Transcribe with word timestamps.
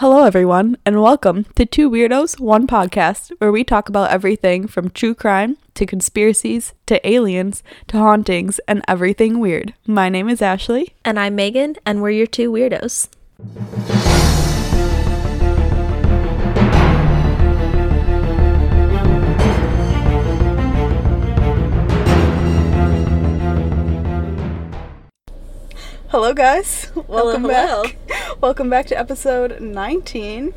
Hello, 0.00 0.24
everyone, 0.24 0.76
and 0.84 1.00
welcome 1.00 1.44
to 1.54 1.64
Two 1.64 1.88
Weirdos, 1.88 2.38
One 2.38 2.66
Podcast, 2.66 3.32
where 3.38 3.50
we 3.50 3.64
talk 3.64 3.88
about 3.88 4.10
everything 4.10 4.68
from 4.68 4.90
true 4.90 5.14
crime 5.14 5.56
to 5.72 5.86
conspiracies 5.86 6.74
to 6.84 7.00
aliens 7.08 7.62
to 7.88 7.96
hauntings 7.96 8.58
and 8.68 8.84
everything 8.86 9.38
weird. 9.38 9.72
My 9.86 10.10
name 10.10 10.28
is 10.28 10.42
Ashley. 10.42 10.94
And 11.02 11.18
I'm 11.18 11.34
Megan, 11.34 11.76
and 11.86 12.02
we're 12.02 12.10
your 12.10 12.26
two 12.26 12.52
weirdos. 12.52 13.08
Hello, 26.16 26.32
guys. 26.32 26.90
Welcome 26.94 27.42
hello. 27.42 27.82
back. 27.82 28.40
Welcome 28.40 28.70
back 28.70 28.86
to 28.86 28.98
episode 28.98 29.60
19. 29.60 30.54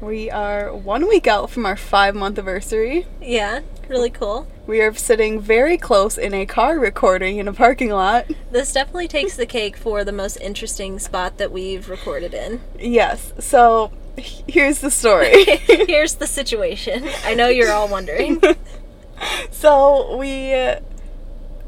We 0.00 0.30
are 0.30 0.72
one 0.72 1.08
week 1.08 1.26
out 1.26 1.50
from 1.50 1.66
our 1.66 1.76
five 1.76 2.14
month 2.14 2.38
anniversary. 2.38 3.08
Yeah, 3.20 3.62
really 3.88 4.10
cool. 4.10 4.46
We 4.64 4.80
are 4.80 4.94
sitting 4.94 5.40
very 5.40 5.76
close 5.76 6.16
in 6.16 6.32
a 6.32 6.46
car 6.46 6.78
recording 6.78 7.38
in 7.38 7.48
a 7.48 7.52
parking 7.52 7.90
lot. 7.90 8.30
This 8.52 8.72
definitely 8.72 9.08
takes 9.08 9.34
the 9.34 9.44
cake 9.44 9.76
for 9.76 10.04
the 10.04 10.12
most 10.12 10.36
interesting 10.36 11.00
spot 11.00 11.36
that 11.38 11.50
we've 11.50 11.88
recorded 11.88 12.32
in. 12.32 12.60
Yes, 12.78 13.32
so 13.40 13.90
here's 14.16 14.78
the 14.78 14.90
story. 14.92 15.44
Here's 15.66 16.14
the 16.14 16.28
situation. 16.28 17.08
I 17.24 17.34
know 17.34 17.48
you're 17.48 17.72
all 17.72 17.88
wondering. 17.88 18.40
So 19.50 20.16
we 20.16 20.52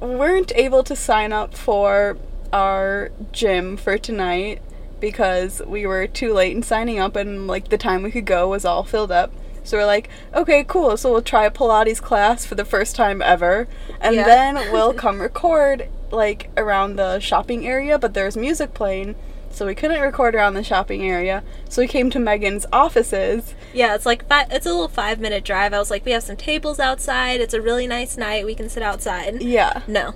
weren't 0.00 0.52
able 0.56 0.82
to 0.84 0.96
sign 0.96 1.32
up 1.32 1.54
for 1.54 2.16
our 2.52 3.10
gym 3.32 3.76
for 3.76 3.98
tonight 3.98 4.60
because 5.00 5.60
we 5.66 5.86
were 5.86 6.06
too 6.06 6.32
late 6.32 6.56
in 6.56 6.62
signing 6.62 6.98
up 6.98 7.16
and 7.16 7.46
like 7.46 7.68
the 7.68 7.78
time 7.78 8.02
we 8.02 8.10
could 8.10 8.24
go 8.26 8.48
was 8.48 8.64
all 8.64 8.84
filled 8.84 9.12
up. 9.12 9.32
So 9.62 9.78
we're 9.78 9.86
like, 9.86 10.08
okay, 10.34 10.62
cool. 10.66 10.96
So 10.96 11.10
we'll 11.10 11.22
try 11.22 11.44
a 11.46 11.50
Pilates 11.50 12.00
class 12.00 12.44
for 12.44 12.54
the 12.54 12.64
first 12.66 12.94
time 12.96 13.22
ever, 13.22 13.66
and 14.00 14.14
Yeah. 14.14 14.24
then 14.24 14.54
we'll 14.72 14.92
come 15.04 15.20
record 15.20 15.88
like 16.10 16.50
around 16.56 16.96
the 16.96 17.18
shopping 17.18 17.66
area. 17.66 17.98
But 17.98 18.12
there's 18.12 18.36
music 18.36 18.74
playing, 18.74 19.14
so 19.50 19.64
we 19.66 19.74
couldn't 19.74 20.02
record 20.02 20.34
around 20.34 20.52
the 20.52 20.62
shopping 20.62 21.02
area. 21.08 21.42
So 21.70 21.80
we 21.80 21.88
came 21.88 22.10
to 22.10 22.18
Megan's 22.18 22.66
offices. 22.74 23.54
Yeah, 23.72 23.94
it's 23.94 24.04
like 24.04 24.28
fi- 24.28 24.46
it's 24.50 24.66
a 24.66 24.70
little 24.70 24.88
five 24.88 25.18
minute 25.18 25.44
drive. 25.44 25.72
I 25.72 25.78
was 25.78 25.90
like, 25.90 26.04
we 26.04 26.12
have 26.12 26.22
some 26.22 26.36
tables 26.36 26.78
outside. 26.78 27.40
It's 27.40 27.54
a 27.54 27.60
really 27.62 27.86
nice 27.86 28.18
night. 28.18 28.44
We 28.44 28.54
can 28.54 28.68
sit 28.68 28.82
outside. 28.82 29.40
Yeah, 29.42 29.80
No, 29.86 30.12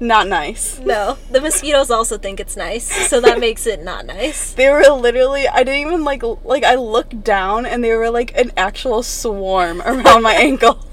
not 0.00 0.28
nice. 0.28 0.78
no. 0.80 1.16
The 1.30 1.40
mosquitoes 1.40 1.90
also 1.90 2.18
think 2.18 2.38
it's 2.40 2.56
nice, 2.56 3.08
so 3.08 3.20
that 3.20 3.40
makes 3.40 3.66
it 3.66 3.82
not 3.82 4.04
nice. 4.06 4.52
They 4.56 4.68
were 4.70 4.82
literally 4.82 5.48
I 5.48 5.62
didn't 5.64 5.80
even 5.86 6.04
like 6.04 6.22
like 6.44 6.64
I 6.64 6.74
looked 6.76 7.24
down 7.24 7.66
and 7.66 7.82
they 7.82 7.94
were 7.94 8.10
like 8.10 8.36
an 8.38 8.52
actual 8.56 9.02
swarm 9.02 9.80
around 9.86 10.22
my 10.22 10.34
ankle. 10.34 10.84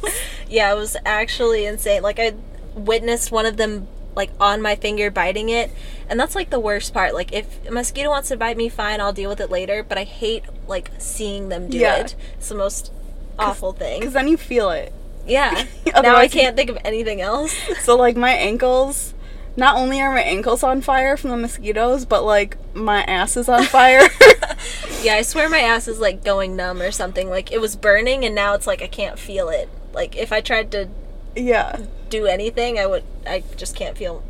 Yeah, 0.49 0.71
it 0.71 0.75
was 0.75 0.95
actually 1.05 1.65
insane. 1.65 2.01
Like 2.03 2.19
I 2.19 2.33
witnessed 2.75 3.31
one 3.31 3.45
of 3.45 3.57
them 3.57 3.87
like 4.15 4.29
on 4.39 4.61
my 4.61 4.75
finger 4.75 5.09
biting 5.09 5.49
it, 5.49 5.71
and 6.07 6.19
that's 6.19 6.35
like 6.35 6.49
the 6.51 6.59
worst 6.59 6.93
part. 6.93 7.13
Like 7.13 7.33
if 7.33 7.65
a 7.67 7.71
mosquito 7.71 8.09
wants 8.09 8.29
to 8.29 8.37
bite 8.37 8.57
me, 8.57 8.69
fine, 8.69 9.01
I'll 9.01 9.13
deal 9.13 9.29
with 9.29 9.39
it 9.41 9.49
later. 9.49 9.83
But 9.83 9.97
I 9.97 10.03
hate 10.03 10.43
like 10.67 10.91
seeing 10.97 11.49
them 11.49 11.67
do 11.69 11.77
Yeah. 11.77 11.97
it. 12.01 12.15
It's 12.37 12.49
the 12.49 12.55
most 12.55 12.91
awful 13.39 13.73
thing. 13.73 14.01
Cuz 14.03 14.13
then 14.13 14.27
you 14.27 14.37
feel 14.37 14.69
it. 14.69 14.93
Yeah. 15.25 15.65
now 15.85 16.15
I 16.15 16.27
can't 16.27 16.55
think 16.55 16.69
of 16.69 16.77
anything 16.83 17.21
else. 17.21 17.55
So 17.83 17.97
like 17.97 18.15
my 18.15 18.31
ankles 18.31 19.13
not 19.55 19.75
only 19.75 20.01
are 20.01 20.13
my 20.13 20.21
ankles 20.21 20.63
on 20.63 20.81
fire 20.81 21.17
from 21.17 21.29
the 21.31 21.37
mosquitoes, 21.37 22.05
but 22.05 22.23
like 22.23 22.57
my 22.73 23.03
ass 23.03 23.37
is 23.37 23.49
on 23.49 23.63
fire. 23.65 24.07
yeah, 25.01 25.15
I 25.15 25.21
swear 25.21 25.49
my 25.49 25.59
ass 25.59 25.87
is 25.87 25.99
like 25.99 26.23
going 26.23 26.55
numb 26.55 26.81
or 26.81 26.91
something. 26.91 27.29
Like 27.29 27.51
it 27.51 27.61
was 27.61 27.75
burning, 27.75 28.25
and 28.25 28.33
now 28.33 28.53
it's 28.53 28.65
like 28.65 28.81
I 28.81 28.87
can't 28.87 29.19
feel 29.19 29.49
it. 29.49 29.69
Like 29.93 30.15
if 30.15 30.31
I 30.31 30.41
tried 30.41 30.71
to 30.71 30.89
yeah. 31.35 31.85
do 32.09 32.25
anything, 32.25 32.79
I 32.79 32.87
would. 32.87 33.03
I 33.27 33.43
just 33.55 33.75
can't 33.75 33.97
feel 33.97 34.23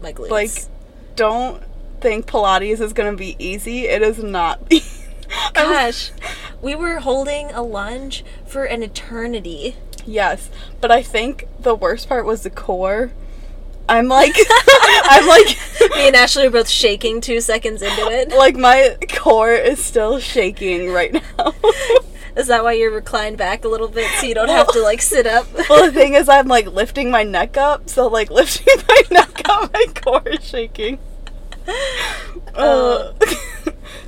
my 0.00 0.12
glutes. 0.12 0.30
Like 0.30 0.50
don't 1.16 1.62
think 2.00 2.26
Pilates 2.26 2.80
is 2.80 2.92
going 2.92 3.12
to 3.12 3.18
be 3.18 3.36
easy. 3.38 3.86
It 3.86 4.02
is 4.02 4.22
not. 4.22 4.60
Gosh, 5.54 6.10
we 6.62 6.74
were 6.74 7.00
holding 7.00 7.50
a 7.50 7.62
lunge 7.62 8.24
for 8.46 8.64
an 8.64 8.82
eternity. 8.82 9.76
Yes, 10.10 10.50
but 10.80 10.90
I 10.90 11.02
think 11.02 11.46
the 11.60 11.74
worst 11.74 12.08
part 12.08 12.26
was 12.26 12.42
the 12.42 12.50
core. 12.50 13.12
I'm 13.88 14.08
like 14.08 14.34
I'm 15.04 15.26
like 15.28 15.56
Me 15.96 16.08
and 16.08 16.16
Ashley 16.16 16.46
are 16.46 16.50
both 16.50 16.68
shaking 16.68 17.20
two 17.20 17.40
seconds 17.40 17.80
into 17.80 18.08
it. 18.08 18.28
like 18.36 18.56
my 18.56 18.96
core 19.16 19.52
is 19.52 19.82
still 19.82 20.18
shaking 20.18 20.92
right 20.92 21.12
now. 21.12 21.54
Is 22.36 22.48
that 22.48 22.64
why 22.64 22.72
you're 22.72 22.90
reclined 22.90 23.38
back 23.38 23.64
a 23.64 23.68
little 23.68 23.86
bit 23.86 24.10
so 24.18 24.26
you 24.26 24.34
don't 24.34 24.48
have 24.48 24.68
to 24.68 24.82
like 24.82 25.00
sit 25.00 25.26
up? 25.28 25.46
well, 25.68 25.86
the 25.86 25.92
thing 25.92 26.14
is, 26.14 26.28
I'm 26.28 26.48
like 26.48 26.66
lifting 26.66 27.10
my 27.10 27.22
neck 27.22 27.56
up, 27.56 27.88
so 27.88 28.08
like 28.08 28.30
lifting 28.30 28.82
my 28.88 29.02
neck 29.12 29.48
up, 29.48 29.72
my 29.72 29.86
core 29.94 30.26
is 30.26 30.44
shaking. 30.44 30.98
Uh, 32.54 33.12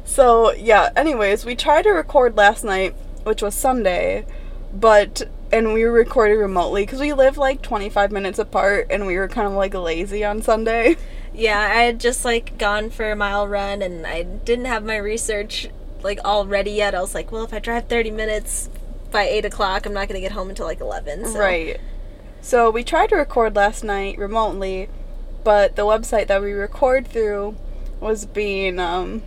so 0.05 0.53
yeah. 0.53 0.91
Anyways, 0.97 1.45
we 1.45 1.55
tried 1.55 1.83
to 1.83 1.91
record 1.91 2.37
last 2.37 2.65
night, 2.65 2.95
which 3.23 3.43
was 3.43 3.55
Sunday, 3.55 4.25
but 4.73 5.23
and 5.53 5.75
we 5.75 5.85
were 5.85 5.93
recording 5.93 6.39
remotely 6.39 6.83
because 6.83 7.01
we 7.01 7.13
live 7.13 7.37
like 7.37 7.63
25 7.63 8.11
minutes 8.11 8.39
apart, 8.39 8.87
and 8.91 9.07
we 9.07 9.17
were 9.17 9.29
kind 9.29 9.47
of 9.47 9.53
like 9.53 9.75
lazy 9.75 10.25
on 10.25 10.43
Sunday. 10.43 10.97
Yeah, 11.35 11.59
I 11.61 11.83
had 11.83 12.01
just 12.01 12.25
like 12.25 12.59
gone 12.59 12.91
for 12.91 13.11
a 13.11 13.17
mile 13.17 13.49
run 13.49 13.81
and 13.83 14.07
I 14.07 14.23
didn't 14.23 14.67
have 14.67 14.85
my 14.85 14.97
research 14.97 15.69
like 16.03 16.19
all 16.25 16.47
ready 16.47 16.73
yet. 16.73 16.95
I 16.95 17.01
was 17.01 17.15
like, 17.15 17.33
well, 17.33 17.45
if 17.45 17.55
I 17.55 17.59
drive 17.59 17.89
30 17.89 18.11
minutes 18.11 18.69
by 19.11 19.25
8 19.25 19.45
o'clock, 19.47 19.87
I'm 19.87 19.93
not 19.93 20.09
going 20.09 20.21
to 20.21 20.21
get 20.21 20.33
home 20.33 20.51
until 20.51 20.67
like 20.67 20.81
11. 20.81 21.27
So. 21.27 21.39
Right. 21.39 21.81
So 22.41 22.71
we 22.71 22.83
tried 22.85 23.11
to 23.11 23.17
record 23.17 23.55
last 23.57 23.85
night 23.85 24.19
remotely, 24.19 24.89
but 25.45 25.77
the 25.77 25.83
website 25.83 26.27
that 26.27 26.43
we 26.43 26.53
record 26.53 27.07
through 27.07 27.57
was 28.01 28.27
being 28.27 28.81
um 28.81 29.23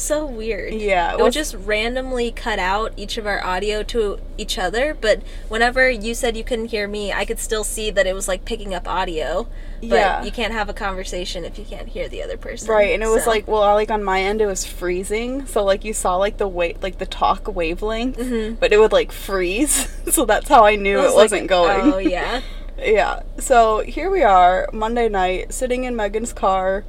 So 0.00 0.24
weird. 0.24 0.72
Yeah, 0.74 1.12
it 1.12 1.20
It 1.20 1.22
would 1.22 1.32
just 1.32 1.54
randomly 1.54 2.32
cut 2.32 2.58
out 2.58 2.92
each 2.96 3.18
of 3.18 3.26
our 3.26 3.44
audio 3.44 3.82
to 3.84 4.18
each 4.38 4.58
other, 4.58 4.96
but 4.98 5.22
whenever 5.48 5.90
you 5.90 6.14
said 6.14 6.36
you 6.36 6.44
couldn't 6.44 6.66
hear 6.66 6.88
me, 6.88 7.12
I 7.12 7.24
could 7.24 7.38
still 7.38 7.64
see 7.64 7.90
that 7.90 8.06
it 8.06 8.14
was 8.14 8.26
like 8.26 8.44
picking 8.44 8.74
up 8.74 8.88
audio. 8.88 9.46
But 9.80 9.88
Yeah. 9.88 10.22
you 10.24 10.30
can't 10.30 10.52
have 10.52 10.68
a 10.68 10.72
conversation 10.72 11.44
if 11.44 11.58
you 11.58 11.64
can't 11.64 11.88
hear 11.88 12.08
the 12.08 12.22
other 12.22 12.36
person. 12.36 12.68
Right, 12.68 12.92
and 12.92 13.02
it 13.02 13.08
was 13.08 13.26
like, 13.26 13.46
well, 13.46 13.60
like 13.74 13.90
on 13.90 14.02
my 14.02 14.22
end, 14.22 14.40
it 14.40 14.46
was 14.46 14.64
freezing. 14.64 15.46
So 15.46 15.64
like 15.64 15.84
you 15.84 15.92
saw 15.92 16.16
like 16.16 16.38
the 16.38 16.48
wait, 16.48 16.82
like 16.82 16.98
the 16.98 17.06
talk 17.06 17.46
wavelength, 17.54 18.16
mm-hmm. 18.18 18.54
but 18.54 18.72
it 18.72 18.78
would 18.78 18.92
like 18.92 19.12
freeze. 19.12 19.88
so 20.10 20.24
that's 20.24 20.48
how 20.48 20.64
I 20.64 20.76
knew 20.76 20.98
it 20.98 21.02
was 21.02 21.14
like, 21.14 21.30
wasn't 21.30 21.48
going. 21.48 21.92
Oh 21.92 21.98
yeah. 21.98 22.40
yeah. 22.78 23.22
So 23.38 23.80
here 23.80 24.10
we 24.10 24.22
are, 24.22 24.68
Monday 24.72 25.08
night, 25.08 25.52
sitting 25.52 25.84
in 25.84 25.94
Megan's 25.94 26.32
car, 26.32 26.84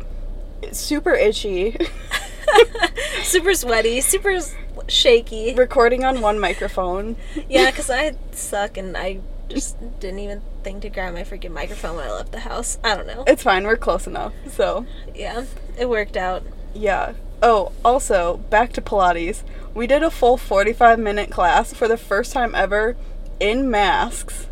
super 0.72 1.14
itchy, 1.14 1.78
super 3.24 3.54
sweaty, 3.54 4.02
super 4.02 4.40
shaky. 4.88 5.54
recording 5.56 6.04
on 6.04 6.22
one 6.22 6.40
microphone. 6.40 7.16
Yeah, 7.50 7.72
because 7.72 7.90
I 7.90 8.14
suck 8.32 8.78
and 8.78 8.96
I 8.98 9.20
just 9.50 9.78
didn't 10.00 10.20
even 10.20 10.42
think 10.64 10.82
to 10.84 10.90
grab 10.90 11.14
my 11.14 11.24
freaking 11.24 11.52
microphone 11.52 11.98
when 11.98 12.08
I 12.08 12.12
left 12.12 12.32
the 12.32 12.40
house. 12.40 12.78
I 12.84 12.96
don't 12.96 13.08
know. 13.08 13.24
It's 13.28 13.44
fine, 13.44 13.66
we're 13.66 13.76
close 13.78 14.08
enough. 14.08 14.34
So 14.50 14.86
Yeah, 15.16 15.46
it 15.78 15.90
worked 15.90 16.18
out. 16.18 16.44
yeah. 16.74 17.14
Oh, 17.44 17.72
also 17.84 18.38
back 18.52 18.72
to 18.74 18.82
Pilates. 18.82 19.42
We 19.74 19.88
did 19.88 20.04
a 20.04 20.12
full 20.12 20.38
forty-five 20.38 21.00
minute 21.00 21.32
class 21.32 21.74
for 21.74 21.88
the 21.88 21.98
first 21.98 22.34
time 22.34 22.54
ever 22.54 22.96
in 23.40 23.70
masks. 23.72 24.46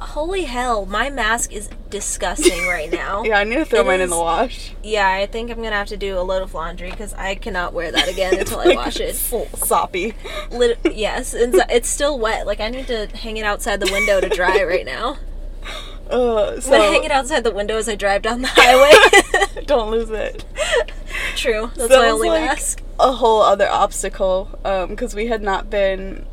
Holy 0.00 0.44
hell, 0.44 0.86
my 0.86 1.10
mask 1.10 1.52
is 1.52 1.68
disgusting 1.90 2.66
right 2.66 2.90
now. 2.92 3.22
Yeah, 3.22 3.38
I 3.38 3.44
need 3.44 3.56
to 3.56 3.64
throw 3.64 3.80
It 3.80 3.86
mine 3.86 4.00
in 4.00 4.10
the 4.10 4.16
wash. 4.16 4.72
Yeah, 4.82 5.06
I 5.08 5.26
think 5.26 5.50
I'm 5.50 5.58
gonna 5.62 5.76
have 5.76 5.88
to 5.88 5.96
do 5.96 6.18
a 6.18 6.22
load 6.22 6.42
of 6.42 6.54
laundry 6.54 6.90
because 6.90 7.12
I 7.14 7.34
cannot 7.34 7.72
wear 7.74 7.92
that 7.92 8.08
again 8.12 8.38
until 8.38 8.60
I 8.60 8.74
wash 8.74 8.98
it. 8.98 9.14
so- 9.14 9.46
soppy. 9.54 10.14
Lit- 10.50 10.78
yes, 10.92 11.34
it's, 11.34 11.56
it's 11.70 11.88
still 11.88 12.18
wet. 12.18 12.46
Like 12.46 12.60
I 12.60 12.68
need 12.70 12.86
to 12.86 13.06
hang 13.08 13.36
it 13.36 13.44
outside 13.44 13.80
the 13.80 13.90
window 13.92 14.20
to 14.20 14.28
dry 14.28 14.62
right 14.64 14.86
now. 14.86 15.18
Uh, 16.10 16.52
I'm 16.54 16.60
so 16.60 16.70
gonna 16.70 16.84
hang 16.90 17.04
it 17.04 17.12
outside 17.12 17.44
the 17.44 17.52
window 17.52 17.76
as 17.76 17.88
I 17.88 17.94
drive 17.94 18.22
down 18.22 18.42
the 18.42 18.48
highway. 18.50 19.64
don't 19.66 19.90
lose 19.90 20.10
it. 20.10 20.44
True, 21.36 21.70
that's 21.76 21.88
That 21.90 22.00
my 22.00 22.08
only 22.08 22.28
like 22.30 22.40
mask. 22.46 22.82
A 22.98 23.12
whole 23.12 23.42
other 23.42 23.68
obstacle 23.68 24.48
because 24.88 25.14
we 25.14 25.26
had 25.28 25.40
not 25.42 25.70
been 25.70 26.26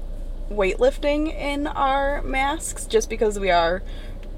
weightlifting 0.49 1.33
in 1.33 1.67
our 1.67 2.21
masks 2.21 2.85
just 2.85 3.09
because 3.09 3.39
we 3.39 3.49
are 3.51 3.81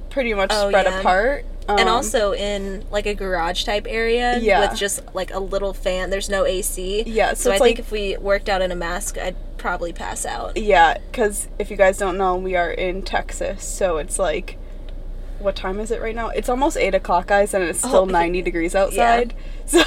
pretty 0.10 0.34
much 0.34 0.50
Oh, 0.54 0.70
spread 0.70 0.86
yeah. 0.86 1.00
apart. 1.00 1.46
and 1.68 1.82
Um, 1.82 1.88
also 1.88 2.34
in 2.34 2.84
like 2.90 3.06
a 3.06 3.14
garage 3.14 3.64
type 3.64 3.86
area 3.88 4.40
Yeah. 4.40 4.62
with 4.68 4.80
just 4.80 5.02
like 5.14 5.32
a 5.32 5.38
little 5.40 5.72
fan. 5.74 6.10
There's 6.10 6.28
no 6.28 6.44
AC. 6.46 7.04
Yeah, 7.06 7.34
so 7.36 7.36
so 7.36 7.50
I 7.52 7.54
think 7.60 7.62
like- 7.62 7.80
if 7.80 7.92
we 7.92 8.18
worked 8.18 8.50
out 8.50 8.64
in 8.64 8.72
a 8.72 8.76
mask, 8.76 9.20
I'd 9.20 9.36
probably 9.60 9.94
pass 9.94 10.26
out. 10.26 10.58
Yeah, 10.58 10.98
because 11.12 11.48
if 11.60 11.70
you 11.70 11.78
guys 11.78 12.00
don't 12.00 12.18
know, 12.18 12.36
we 12.36 12.56
are 12.56 12.72
in 12.72 13.04
Texas, 13.04 13.64
so 13.64 13.98
it's 13.98 14.18
like, 14.18 14.58
what 15.38 15.56
time 15.56 15.80
is 15.80 15.92
it 15.92 16.02
right 16.02 16.16
now? 16.16 16.30
It's 16.30 16.50
almost 16.50 16.76
eight 16.76 16.96
o'clock, 16.96 17.28
guys, 17.28 17.54
and 17.54 17.64
it's 17.64 17.80
still 17.80 17.98
Oh, 17.98 18.06
ninety 18.06 18.42
degrees 18.42 18.74
outside. 18.76 19.36
So 19.68 19.84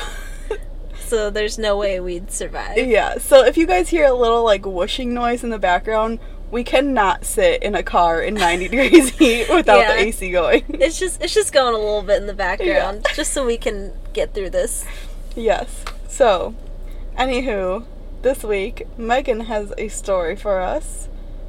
so 1.12 1.28
there's 1.30 1.58
no 1.58 1.76
way 1.76 2.00
we'd 2.00 2.30
survive. 2.32 2.78
Yeah. 2.78 3.18
So 3.18 3.44
if 3.44 3.56
you 3.58 3.66
guys 3.66 3.90
hear 3.90 4.06
a 4.06 4.14
little 4.14 4.42
like 4.44 4.64
whooshing 4.64 5.12
noise 5.12 5.44
in 5.44 5.50
the 5.50 5.58
background, 5.58 6.18
we 6.50 6.64
cannot 6.64 7.24
sit 7.26 7.62
in 7.62 7.74
a 7.74 7.82
car 7.82 8.20
in 8.22 8.34
90 8.34 8.68
degrees 8.74 9.10
heat 9.10 9.48
without 9.48 9.78
Yeah. 9.78 9.92
the 9.96 10.02
AC 10.08 10.30
going. 10.30 10.64
It's 10.80 10.98
just 10.98 11.22
it's 11.22 11.34
just 11.34 11.52
going 11.52 11.74
a 11.74 11.78
little 11.78 12.02
bit 12.02 12.20
in 12.22 12.26
the 12.26 12.34
background, 12.34 13.06
just 13.14 13.32
so 13.34 13.44
we 13.44 13.58
can 13.58 13.92
get 14.14 14.32
through 14.34 14.50
this. 14.50 14.84
yes. 15.36 15.84
So, 16.08 16.54
anywho, 17.18 17.84
this 18.22 18.42
week 18.42 18.86
Megan 18.98 19.40
has 19.52 19.72
a 19.76 19.88
story 19.88 20.36
for 20.36 20.60
us. 20.60 21.08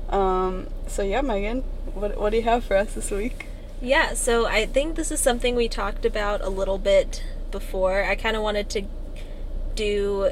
Um. 0.09 0.67
So 0.87 1.01
yeah, 1.03 1.21
Megan, 1.21 1.61
what 1.93 2.17
what 2.19 2.29
do 2.31 2.37
you 2.37 2.43
have 2.43 2.63
for 2.65 2.75
us 2.77 2.93
this 2.93 3.09
week? 3.11 3.47
Yeah, 3.81 4.13
so 4.13 4.45
I 4.45 4.65
think 4.65 4.95
this 4.95 5.11
is 5.11 5.19
something 5.19 5.55
we 5.55 5.67
talked 5.67 6.05
about 6.05 6.39
a 6.41 6.49
little 6.49 6.77
bit 6.77 7.23
before. 7.51 8.03
I 8.05 8.15
kind 8.15 8.35
of 8.37 8.41
wanted 8.43 8.69
to 8.71 8.81
do 9.75 10.31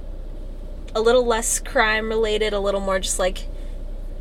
a 0.93 1.01
little 1.01 1.25
less 1.25 1.59
crime 1.59 2.09
related, 2.09 2.53
a 2.53 2.59
little 2.59 2.81
more 2.81 2.99
just 2.99 3.19
like, 3.19 3.45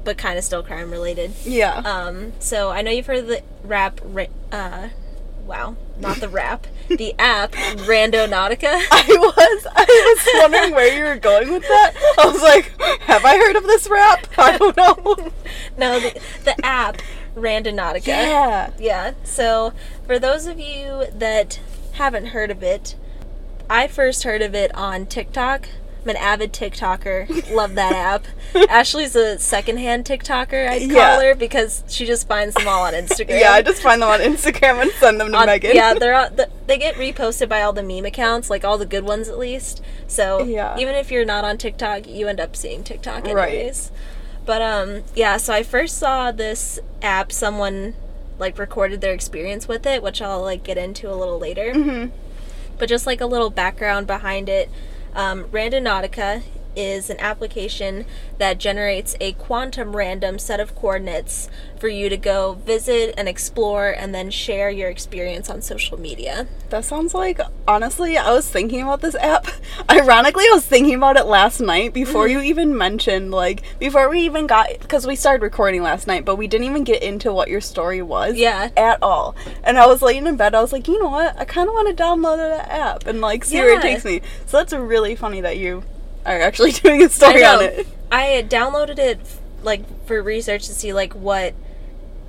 but 0.05 0.17
kind 0.17 0.38
of 0.38 0.44
still 0.44 0.62
crime 0.62 0.90
related. 0.90 1.32
Yeah. 1.44 1.78
Um, 1.78 2.32
so 2.38 2.70
I 2.70 2.82
know 2.82 2.90
you've 2.90 3.06
heard 3.06 3.19
of 3.19 3.26
the 3.26 3.43
rap, 3.64 4.00
ra- 4.02 4.26
uh, 4.52 4.88
wow, 5.44 5.76
not 5.99 6.19
the 6.19 6.28
rap, 6.28 6.67
the 6.88 7.14
app 7.19 7.52
Randonautica. 7.52 8.69
I 8.90 9.05
was 9.08 9.67
I 9.75 9.84
was 9.84 10.43
wondering 10.43 10.75
where 10.75 10.96
you 10.96 11.05
were 11.05 11.19
going 11.19 11.50
with 11.52 11.62
that. 11.62 12.14
I 12.19 12.26
was 12.26 12.43
like, 12.43 12.72
have 13.02 13.25
I 13.25 13.37
heard 13.37 13.56
of 13.56 13.64
this 13.64 13.88
rap? 13.88 14.26
I 14.38 14.56
don't 14.56 14.76
know. 14.76 14.94
no, 15.78 16.00
the, 16.00 16.20
the 16.44 16.67
app 16.67 16.99
Randonautica. 17.34 18.06
Yeah. 18.06 18.70
Yeah. 18.78 19.14
So, 19.25 19.72
for 20.06 20.19
those 20.19 20.46
of 20.46 20.58
you 20.58 21.06
that 21.12 21.61
haven't 21.93 22.26
heard 22.26 22.50
of 22.50 22.62
it, 22.62 22.94
I 23.70 23.87
first 23.87 24.25
heard 24.25 24.43
of 24.43 24.55
it 24.55 24.75
on 24.75 25.06
TikTok. 25.06 25.69
I'm 26.02 26.08
an 26.11 26.17
avid 26.17 26.52
TikToker. 26.52 27.55
Love 27.55 27.75
that 27.75 27.93
app. 27.94 28.25
Ashley's 28.70 29.14
a 29.14 29.38
secondhand 29.38 30.06
TikToker, 30.06 30.67
I'd 30.69 30.81
call 30.88 30.96
Yeah. 30.96 31.22
her, 31.22 31.34
because 31.34 31.84
she 31.88 32.06
just 32.06 32.26
finds 32.26 32.55
them 32.55 32.67
all 32.67 32.84
on 32.84 32.94
Instagram. 32.94 33.38
Yeah, 33.38 33.52
I 33.52 33.61
just 33.62 33.82
find 33.82 34.00
them 34.00 34.08
on 34.08 34.20
Instagram 34.20 34.81
and 34.82 34.90
send 34.93 35.20
them 35.20 35.31
to 35.32 35.37
On- 35.38 35.46
Megan. 35.46 35.72
Yeah, 35.76 35.93
they're 35.94 36.14
all, 36.14 36.31
they 36.67 36.78
get 36.78 36.94
reposted 36.96 37.49
by 37.50 37.61
all 37.62 37.72
the 37.75 37.82
meme 37.82 38.06
accounts, 38.06 38.49
like 38.50 38.64
all 38.64 38.78
the 38.78 38.87
good 38.87 39.05
ones 39.05 39.28
at 39.28 39.38
least. 39.38 39.82
So 40.08 40.43
Yeah. 40.43 40.76
even 40.78 40.94
if 40.94 41.11
you're 41.12 41.25
not 41.26 41.44
on 41.44 41.58
TikTok, 41.58 42.08
you 42.08 42.28
end 42.28 42.40
up 42.40 42.56
seeing 42.56 42.82
TikTok 42.82 43.25
Right. 43.26 43.52
anyways. 43.52 43.93
But 44.46 44.62
um, 44.62 45.02
yeah. 45.14 45.37
So 45.37 45.52
I 45.52 45.62
first 45.62 45.99
saw 45.99 46.32
this 46.32 46.78
app. 47.02 47.31
Someone 47.31 47.94
like 48.38 48.58
recorded 48.58 49.02
their 49.02 49.12
experience 49.12 49.69
with 49.69 49.84
it, 49.87 50.02
which 50.02 50.22
I'll 50.22 50.40
like 50.43 50.64
get 50.64 50.78
into 50.78 51.12
a 51.12 51.14
little 51.14 51.38
later. 51.38 51.72
Mhm. 51.75 52.11
But 52.81 52.88
just 52.88 53.06
like 53.06 53.21
a 53.21 53.27
little 53.27 53.50
background 53.50 54.06
behind 54.06 54.49
it, 54.49 54.71
um, 55.15 55.44
Randonautica 55.44 56.43
is 56.76 57.11
an 57.11 57.19
application 57.19 58.05
that 58.38 58.58
generates 58.58 59.17
a 59.20 59.32
quantum 59.32 59.96
random 59.96 60.38
set 60.38 60.61
of 60.61 60.75
coordinates 60.75 61.49
for 61.78 61.88
you 61.88 62.08
to 62.08 62.17
go 62.17 62.55
visit 62.55 63.14
and 63.17 63.28
explore 63.28 63.90
and 63.90 64.14
then 64.14 64.31
share 64.31 64.70
your 64.70 64.88
experience 64.90 65.49
on 65.49 65.62
social 65.62 65.99
media. 65.99 66.46
That 66.69 66.84
sounds 66.84 67.14
like 67.14 67.40
honestly, 67.67 68.17
I 68.17 68.32
was 68.32 68.49
thinking 68.49 68.82
about 68.82 69.00
this 69.00 69.14
app. 69.17 69.46
Ironically, 69.90 70.44
I 70.44 70.55
was 70.55 70.67
thinking 70.67 70.94
about 70.94 71.17
it 71.17 71.25
last 71.25 71.61
night 71.61 71.93
before 71.94 72.26
Mm-hmm. 72.26 72.32
you 72.38 72.40
even 72.43 72.76
mentioned 72.76 73.31
like 73.31 73.62
before 73.78 74.08
we 74.08 74.20
even 74.20 74.46
got 74.46 74.69
because 74.81 75.06
we 75.06 75.17
started 75.17 75.43
recording 75.43 75.82
last 75.82 76.06
night, 76.06 76.25
but 76.25 76.37
we 76.37 76.46
didn't 76.46 76.67
even 76.67 76.84
get 76.84 77.02
into 77.02 77.32
what 77.32 77.49
your 77.49 77.61
story 77.61 78.02
was. 78.02 78.37
Yeah. 78.37 78.69
At 78.76 79.02
all. 79.02 79.34
And 79.64 79.78
I 79.78 79.87
was 79.87 80.02
laying 80.02 80.26
in 80.26 80.37
bed, 80.37 80.55
I 80.55 80.61
was 80.61 80.72
like, 80.72 80.87
you 80.87 81.00
know 81.02 81.08
what? 81.08 81.38
I 81.38 81.44
kind 81.44 81.69
of 81.69 81.75
want 81.75 81.96
to 81.96 82.02
download 82.02 82.37
that 82.37 82.69
app 82.69 83.06
and 83.06 83.20
like 83.20 83.44
see 83.44 83.56
where 83.58 83.78
it 83.78 83.82
takes 83.82 84.05
me. 84.05 84.20
So 84.46 84.58
that's 84.58 84.72
really 84.72 85.17
funny 85.17 85.40
that 85.40 85.56
you 85.56 85.82
are 86.26 86.40
actually 86.40 86.72
doing 86.84 87.02
a 87.02 87.08
story 87.08 87.44
I 87.44 87.55
on 87.55 87.62
it. 87.64 87.87
I 88.12 88.22
had 88.22 88.50
downloaded 88.50 88.99
it 88.99 89.20
like 89.62 89.82
for 90.06 90.22
research 90.22 90.67
to 90.67 90.75
see 90.75 90.93
like 90.93 91.14
what 91.14 91.55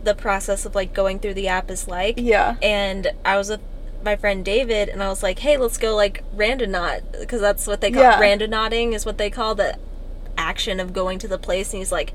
the 0.04 0.14
process 0.16 0.66
of 0.66 0.76
like 0.76 0.94
going 0.94 1.20
through 1.20 1.36
the 1.36 1.48
app 1.48 1.70
is 1.72 1.88
like. 1.88 2.16
Yeah. 2.18 2.56
and 2.62 3.08
I 3.24 3.38
was 3.38 3.50
with 3.50 3.62
my 4.04 4.16
friend 4.16 4.44
David, 4.44 4.90
and 4.90 5.04
I 5.04 5.10
was 5.10 5.22
like, 5.22 5.38
"Hey, 5.40 5.58
let's 5.58 5.78
go 5.78 5.96
like 5.96 6.24
randonaut 6.36 7.20
because 7.20 7.40
that's 7.40 7.68
what 7.68 7.82
they 7.82 7.92
call 7.92 8.02
Yeah. 8.02 8.20
randonauting 8.20 8.94
is 8.94 9.06
what 9.06 9.20
they 9.20 9.30
call 9.30 9.54
the 9.54 9.78
action 10.38 10.80
of 10.80 10.92
going 10.92 11.20
to 11.20 11.28
the 11.28 11.38
place." 11.38 11.72
And 11.72 11.80
he's 11.82 11.92
like, 11.92 12.12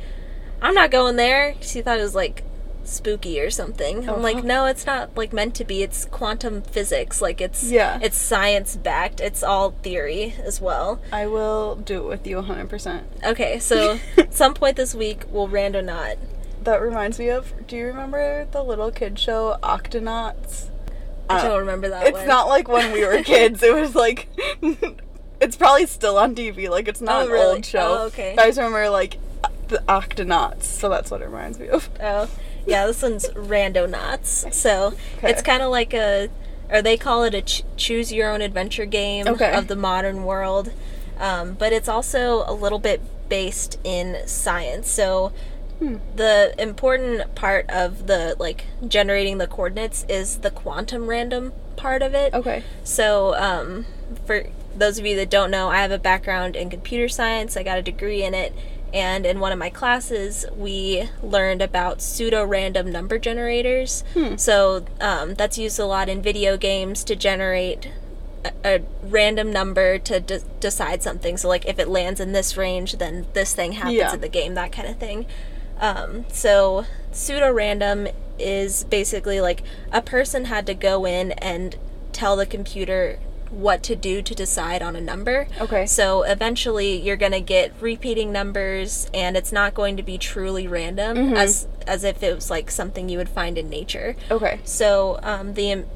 "I'm 0.60 0.74
not 0.74 0.90
going 0.90 1.14
there." 1.14 1.52
'cause 1.52 1.70
he 1.72 1.82
thought 1.82 1.98
it 2.00 2.02
was 2.02 2.14
like 2.16 2.42
spooky 2.88 3.40
or 3.40 3.50
something. 3.50 4.08
I'm 4.08 4.22
like, 4.22 4.36
Uh-huh. 4.38 4.46
"No, 4.46 4.66
it's 4.66 4.86
not 4.86 5.10
like 5.16 5.32
meant 5.32 5.54
to 5.56 5.64
be. 5.64 5.82
It's 5.82 6.04
quantum 6.04 6.62
physics. 6.62 7.20
Like 7.22 7.40
it's 7.40 7.64
Yeah. 7.70 7.98
it's 8.02 8.16
science 8.16 8.76
backed. 8.76 9.20
It's 9.20 9.42
all 9.42 9.70
theory 9.82 10.34
as 10.44 10.60
well." 10.60 11.00
I 11.12 11.26
will 11.26 11.76
do 11.76 11.98
it 12.04 12.08
with 12.08 12.26
you 12.26 12.36
100%. 12.38 13.02
Okay, 13.24 13.58
so 13.58 13.98
some 14.30 14.54
point 14.54 14.76
this 14.76 14.94
week 14.94 15.24
we'll 15.30 15.48
randonaut. 15.48 16.16
That 16.62 16.80
reminds 16.82 17.18
me 17.18 17.28
of 17.28 17.52
do 17.66 17.76
you 17.76 17.86
remember 17.86 18.46
the 18.50 18.62
little 18.62 18.90
kid 18.90 19.18
show 19.18 19.56
Octonauts? 19.62 20.70
I 21.28 21.38
Uh, 21.40 21.48
don't 21.48 21.58
remember 21.60 21.88
that 21.88 22.06
It's 22.06 22.18
one. 22.18 22.28
not 22.28 22.48
like 22.48 22.68
when 22.68 22.92
we 22.92 23.04
were 23.06 23.22
kids. 23.24 23.62
It 23.62 23.74
was 23.74 23.94
like 23.94 24.28
it's 25.40 25.56
probably 25.56 25.86
still 25.86 26.16
on 26.18 26.34
TV. 26.34 26.68
Like 26.68 26.88
it's 26.88 27.00
not 27.00 27.22
Oh, 27.22 27.26
an 27.26 27.32
really? 27.32 27.54
old 27.56 27.64
show. 27.66 27.98
Oh, 28.00 28.06
okay. 28.06 28.32
But 28.36 28.44
I 28.44 28.48
just 28.48 28.58
remember 28.58 28.88
like 28.90 29.18
the 29.68 29.78
Octonauts, 29.88 30.62
so 30.62 30.88
that's 30.88 31.10
what 31.10 31.20
it 31.22 31.26
reminds 31.26 31.58
me 31.58 31.68
of. 31.68 31.88
Oh, 32.00 32.28
yeah, 32.66 32.86
this 32.86 33.02
one's 33.02 33.28
Randonauts. 33.30 34.52
So 34.52 34.94
Okay. 35.18 35.30
it's 35.30 35.42
kind 35.42 35.62
of 35.62 35.70
like 35.70 35.94
a, 35.94 36.28
or 36.70 36.82
they 36.82 36.96
call 36.96 37.24
it 37.24 37.34
a 37.34 37.42
ch- 37.42 37.62
choose 37.76 38.12
your 38.12 38.30
own 38.30 38.40
adventure 38.42 38.86
game 38.86 39.26
Okay. 39.28 39.52
of 39.54 39.68
the 39.68 39.76
modern 39.76 40.24
world. 40.24 40.72
Um, 41.18 41.54
but 41.54 41.72
it's 41.72 41.88
also 41.88 42.44
a 42.46 42.52
little 42.52 42.78
bit 42.78 43.00
based 43.28 43.78
in 43.84 44.18
science. 44.26 44.90
So 44.90 45.32
Hmm. 45.78 45.96
the 46.14 46.54
important 46.58 47.34
part 47.34 47.68
of 47.68 48.06
the 48.06 48.34
like 48.38 48.64
generating 48.88 49.36
the 49.36 49.46
coordinates 49.46 50.06
is 50.08 50.38
the 50.38 50.50
quantum 50.50 51.06
random 51.06 51.52
part 51.76 52.00
of 52.00 52.14
it. 52.14 52.32
Okay. 52.32 52.62
So, 52.82 53.34
um, 53.36 53.84
for 54.24 54.46
those 54.74 54.98
of 54.98 55.04
you 55.04 55.16
that 55.16 55.28
don't 55.28 55.50
know, 55.50 55.68
I 55.68 55.78
have 55.82 55.90
a 55.90 55.98
background 55.98 56.56
in 56.56 56.70
computer 56.70 57.08
science. 57.10 57.58
I 57.58 57.62
got 57.62 57.76
a 57.76 57.82
degree 57.82 58.22
in 58.22 58.32
it. 58.32 58.54
And 58.96 59.26
in 59.26 59.40
one 59.40 59.52
of 59.52 59.58
my 59.58 59.68
classes, 59.68 60.46
we 60.56 61.10
learned 61.22 61.60
about 61.60 62.00
pseudo 62.00 62.44
random 62.44 62.90
number 62.90 63.18
generators. 63.18 64.02
Hmm. 64.14 64.36
So, 64.36 64.86
um, 65.02 65.34
that's 65.34 65.58
used 65.58 65.78
a 65.78 65.84
lot 65.84 66.08
in 66.08 66.22
video 66.22 66.56
games 66.56 67.04
to 67.04 67.14
generate 67.14 67.90
a, 68.42 68.52
a 68.64 68.82
random 69.02 69.52
number 69.52 69.98
to 69.98 70.18
de- 70.20 70.40
decide 70.60 71.02
something. 71.02 71.36
So, 71.36 71.46
like, 71.46 71.66
if 71.66 71.78
it 71.78 71.88
lands 71.88 72.20
in 72.20 72.32
this 72.32 72.56
range, 72.56 72.96
then 72.96 73.26
this 73.34 73.52
thing 73.54 73.72
happens 73.72 73.96
Yeah. 73.96 74.14
in 74.14 74.22
the 74.22 74.28
game, 74.30 74.54
that 74.54 74.72
kind 74.72 74.88
of 74.88 74.96
thing. 74.96 75.26
Um, 75.78 76.24
so 76.32 76.86
pseudo 77.12 77.52
random 77.52 78.08
is 78.38 78.84
basically 78.84 79.42
like 79.42 79.62
a 79.92 80.00
person 80.00 80.46
had 80.46 80.64
to 80.68 80.74
go 80.74 81.04
in 81.06 81.32
and 81.32 81.76
tell 82.12 82.34
the 82.34 82.46
computer 82.46 83.18
what 83.50 83.82
to 83.84 83.96
do 83.96 84.22
to 84.22 84.34
decide 84.34 84.82
on 84.82 84.96
a 84.96 85.00
number. 85.00 85.48
Okay. 85.60 85.86
So 85.86 86.22
eventually 86.22 87.00
you're 87.00 87.16
going 87.16 87.32
to 87.32 87.40
get 87.40 87.72
repeating 87.80 88.32
numbers 88.32 89.10
and 89.14 89.36
it's 89.36 89.52
not 89.52 89.74
going 89.74 89.96
to 89.96 90.02
be 90.02 90.18
truly 90.18 90.66
random 90.66 91.16
Mhm. 91.16 91.36
as 91.38 91.66
as 91.86 92.02
if 92.04 92.22
it 92.22 92.34
was 92.34 92.50
like 92.50 92.70
something 92.70 93.08
you 93.08 93.16
would 93.18 93.28
find 93.28 93.56
in 93.56 93.68
nature. 93.70 94.16
Okay. 94.30 94.58
So 94.64 95.18
um, 95.22 95.54
the 95.54 95.70
im- 95.70 95.86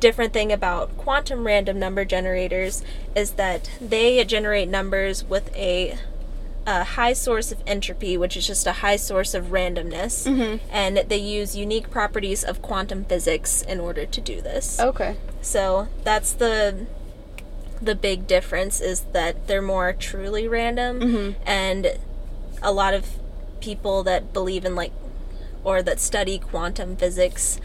different 0.00 0.32
thing 0.32 0.52
about 0.52 0.96
quantum 0.98 1.46
random 1.46 1.78
number 1.78 2.04
generators 2.04 2.82
is 3.14 3.32
that 3.32 3.70
they 3.80 4.22
generate 4.24 4.68
numbers 4.68 5.24
with 5.24 5.54
a, 5.54 5.96
a 6.66 6.82
high 6.82 7.12
source 7.12 7.52
of 7.52 7.58
entropy, 7.66 8.16
which 8.16 8.36
is 8.36 8.46
just 8.46 8.66
a 8.66 8.72
high 8.72 8.96
source 8.96 9.34
of 9.34 9.46
randomness, 9.46 10.26
Mhm. 10.26 10.58
and 10.70 10.96
they 11.08 11.16
use 11.16 11.54
unique 11.54 11.90
properties 11.90 12.42
of 12.42 12.60
quantum 12.60 13.04
physics 13.04 13.62
in 13.62 13.78
order 13.78 14.04
to 14.04 14.20
do 14.20 14.40
this. 14.40 14.80
Okay. 14.80 15.16
So 15.42 15.88
that's 16.04 16.32
the 16.32 16.86
the 17.80 17.94
big 17.94 18.26
difference 18.26 18.80
is 18.80 19.02
that 19.12 19.46
they're 19.46 19.60
more 19.60 19.92
truly 19.92 20.48
random 20.48 20.98
Mhm. 20.98 21.34
and 21.44 21.98
a 22.62 22.72
lot 22.72 22.94
of 22.94 23.04
people 23.60 24.02
that 24.02 24.32
believe 24.32 24.64
in 24.64 24.74
like 24.74 24.92
or 25.62 25.82
that 25.82 26.00
study 26.00 26.38
quantum 26.38 26.96
physics 26.96 27.60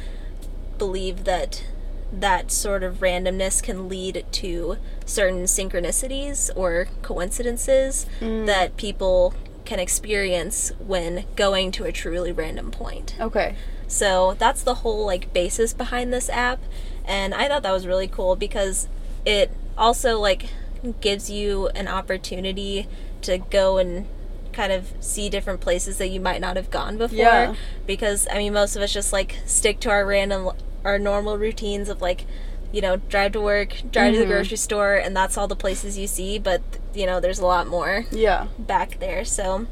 believe 0.77 1.23
that 1.23 1.63
that 2.11 2.51
sort 2.51 2.83
of 2.83 2.97
randomness 2.99 3.63
can 3.63 3.87
lead 3.87 4.25
to 4.31 4.77
certain 5.05 5.43
synchronicities 5.43 6.49
or 6.55 6.87
coincidences 7.01 8.05
Mm. 8.19 8.45
that 8.47 8.75
people 8.77 9.33
can 9.65 9.79
experience 9.79 10.71
when 10.85 11.25
going 11.35 11.71
to 11.71 11.85
a 11.85 11.91
truly 11.91 12.31
random 12.31 12.71
point. 12.71 13.15
Okay. 13.19 13.55
So 13.87 14.35
that's 14.39 14.61
the 14.63 14.75
whole 14.75 15.05
like 15.05 15.31
basis 15.33 15.73
behind 15.73 16.11
this 16.13 16.29
app 16.29 16.59
and 17.05 17.33
I 17.33 17.47
thought 17.47 17.63
that 17.63 17.71
was 17.71 17.87
really 17.87 18.07
cool 18.07 18.35
because 18.35 18.87
it 19.25 19.51
also 19.77 20.19
like 20.19 20.45
gives 20.99 21.29
you 21.29 21.67
an 21.69 21.87
opportunity 21.87 22.87
to 23.21 23.37
go 23.37 23.77
and 23.77 24.05
kind 24.51 24.71
of 24.73 24.91
see 24.99 25.29
different 25.29 25.61
places 25.61 25.97
that 25.99 26.07
you 26.09 26.19
might 26.19 26.41
not 26.41 26.55
have 26.57 26.69
gone 26.69 26.97
before 26.97 27.17
Yeah. 27.17 27.55
because 27.85 28.27
I 28.31 28.37
mean 28.37 28.51
most 28.53 28.75
of 28.75 28.81
us 28.81 28.91
just 28.91 29.13
like 29.13 29.37
stick 29.45 29.79
to 29.81 29.89
our 29.89 30.05
random 30.05 30.49
our 30.83 30.97
normal 30.99 31.37
routines 31.37 31.89
of 31.89 32.01
like 32.01 32.25
you 32.73 32.79
know, 32.79 32.95
drive 32.95 33.33
to 33.33 33.41
work, 33.41 33.75
drive 33.91 34.13
to 34.13 34.19
the 34.19 34.23
Mhm. 34.25 34.29
grocery 34.29 34.55
store, 34.55 34.95
and 34.95 35.13
that's 35.13 35.37
all 35.37 35.45
the 35.45 35.57
places 35.57 35.97
you 35.97 36.07
see. 36.07 36.39
But 36.39 36.61
you 36.93 37.05
know, 37.05 37.19
there's 37.19 37.39
a 37.39 37.45
lot 37.45 37.67
more 37.67 38.05
Yeah. 38.13 38.47
back 38.57 38.97
there. 39.01 39.25
So, 39.25 39.65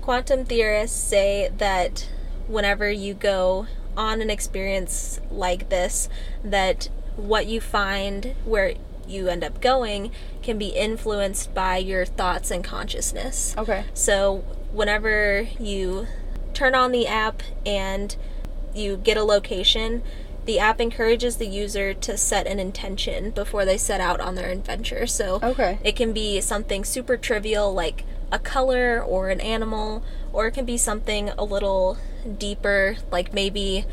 quantum 0.00 0.46
theorists 0.46 0.98
say 0.98 1.50
that 1.58 2.06
whenever 2.48 2.90
you 2.90 3.12
go 3.12 3.66
on 3.94 4.22
an 4.22 4.30
experience 4.30 5.20
like 5.30 5.68
this, 5.68 6.08
that 6.42 6.88
what 7.16 7.44
you 7.46 7.60
find 7.60 8.34
where 8.46 8.72
you 9.06 9.28
end 9.28 9.44
up 9.44 9.60
going 9.60 10.10
can 10.42 10.56
be 10.56 10.68
influenced 10.68 11.52
by 11.52 11.76
your 11.76 12.06
thoughts 12.06 12.50
and 12.50 12.64
consciousness. 12.64 13.54
Okay. 13.58 13.84
So, 13.92 14.44
whenever 14.72 15.46
you 15.58 16.06
turn 16.54 16.74
on 16.74 16.90
the 16.92 17.06
app 17.06 17.42
and 17.66 18.16
you 18.74 18.96
get 18.96 19.18
a 19.18 19.24
location, 19.24 20.02
the 20.46 20.58
app 20.58 20.80
encourages 20.80 21.36
the 21.36 21.46
user 21.46 21.92
to 21.94 22.16
set 22.16 22.46
an 22.46 22.58
intention 22.58 23.30
before 23.30 23.64
they 23.64 23.76
set 23.76 24.00
out 24.00 24.20
on 24.20 24.34
their 24.34 24.50
adventure. 24.50 25.06
So, 25.06 25.38
Okay. 25.42 25.78
it 25.84 25.96
can 25.96 26.12
be 26.12 26.40
something 26.40 26.84
super 26.84 27.16
trivial 27.16 27.72
like 27.72 28.04
a 28.32 28.38
color 28.38 29.02
or 29.02 29.28
an 29.30 29.40
animal, 29.40 30.02
or 30.32 30.46
it 30.46 30.52
can 30.52 30.64
be 30.64 30.76
something 30.76 31.30
a 31.30 31.44
little 31.44 31.98
deeper, 32.38 32.96
like 33.10 33.32
maybe 33.34 33.84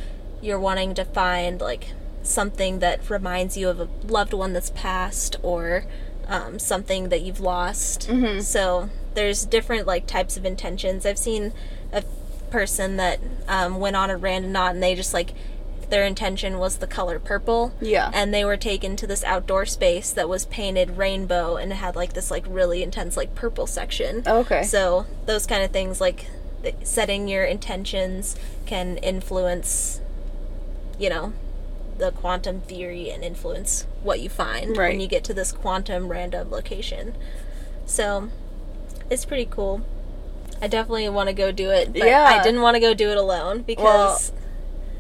you're 0.41 0.59
wanting 0.59 0.93
to 0.93 1.03
find 1.05 1.59
like 1.59 1.87
something 2.23 2.79
that 2.79 3.09
reminds 3.09 3.57
you 3.57 3.69
of 3.69 3.79
a 3.79 3.87
loved 4.05 4.33
one 4.33 4.53
that's 4.53 4.69
passed 4.71 5.37
or 5.41 5.85
um, 6.27 6.59
something 6.59 7.09
that 7.09 7.21
you've 7.21 7.39
lost. 7.39 8.07
Mhm. 8.09 8.41
So 8.43 8.89
there's 9.15 9.45
different 9.45 9.87
like 9.87 10.05
types 10.05 10.37
of 10.37 10.45
intentions. 10.45 11.05
I've 11.05 11.17
seen 11.17 11.53
a 11.91 12.03
person 12.51 12.97
that 12.97 13.19
um, 13.47 13.79
went 13.79 13.95
on 13.95 14.09
a 14.11 14.19
randonaut 14.19 14.71
and 14.71 14.83
they 14.83 14.93
just 14.93 15.13
like 15.13 15.33
their 15.89 16.03
intention 16.03 16.57
was 16.59 16.77
the 16.77 16.87
color 16.87 17.17
purple 17.19 17.73
Yeah. 17.79 18.11
and 18.13 18.33
they 18.33 18.43
were 18.43 18.57
taken 18.57 18.95
to 18.97 19.07
this 19.07 19.23
outdoor 19.23 19.65
space 19.65 20.11
that 20.11 20.27
was 20.27 20.45
painted 20.45 20.97
rainbow 20.97 21.55
and 21.55 21.71
it 21.71 21.75
had 21.75 21.95
like 21.95 22.13
this 22.13 22.29
like 22.29 22.43
really 22.47 22.83
intense 22.83 23.15
like 23.15 23.35
purple 23.35 23.67
section 23.67 24.23
Okay. 24.27 24.63
so 24.63 25.05
those 25.25 25.45
kind 25.45 25.63
of 25.63 25.71
things 25.71 26.01
like 26.01 26.25
setting 26.83 27.27
your 27.29 27.45
intentions 27.45 28.35
can 28.65 28.97
influence 28.97 30.01
you 30.99 31.09
know 31.09 31.31
the 31.97 32.11
quantum 32.11 32.61
theory 32.61 33.09
and 33.09 33.23
influence 33.23 33.87
what 34.03 34.19
you 34.19 34.29
find 34.29 34.75
Right. 34.77 34.89
when 34.91 34.99
you 34.99 35.07
get 35.07 35.23
to 35.25 35.33
this 35.33 35.51
quantum 35.51 36.09
random 36.09 36.51
location 36.51 37.15
so 37.85 38.29
it's 39.09 39.23
pretty 39.25 39.45
cool 39.45 39.81
i 40.61 40.67
definitely 40.67 41.07
want 41.09 41.27
to 41.29 41.33
go 41.33 41.51
do 41.51 41.69
it 41.69 41.93
but 41.93 42.03
Yeah. 42.05 42.25
i 42.25 42.43
didn't 42.43 42.61
want 42.61 42.75
to 42.75 42.81
go 42.81 42.93
do 42.93 43.09
it 43.09 43.17
alone 43.17 43.61
because 43.61 44.31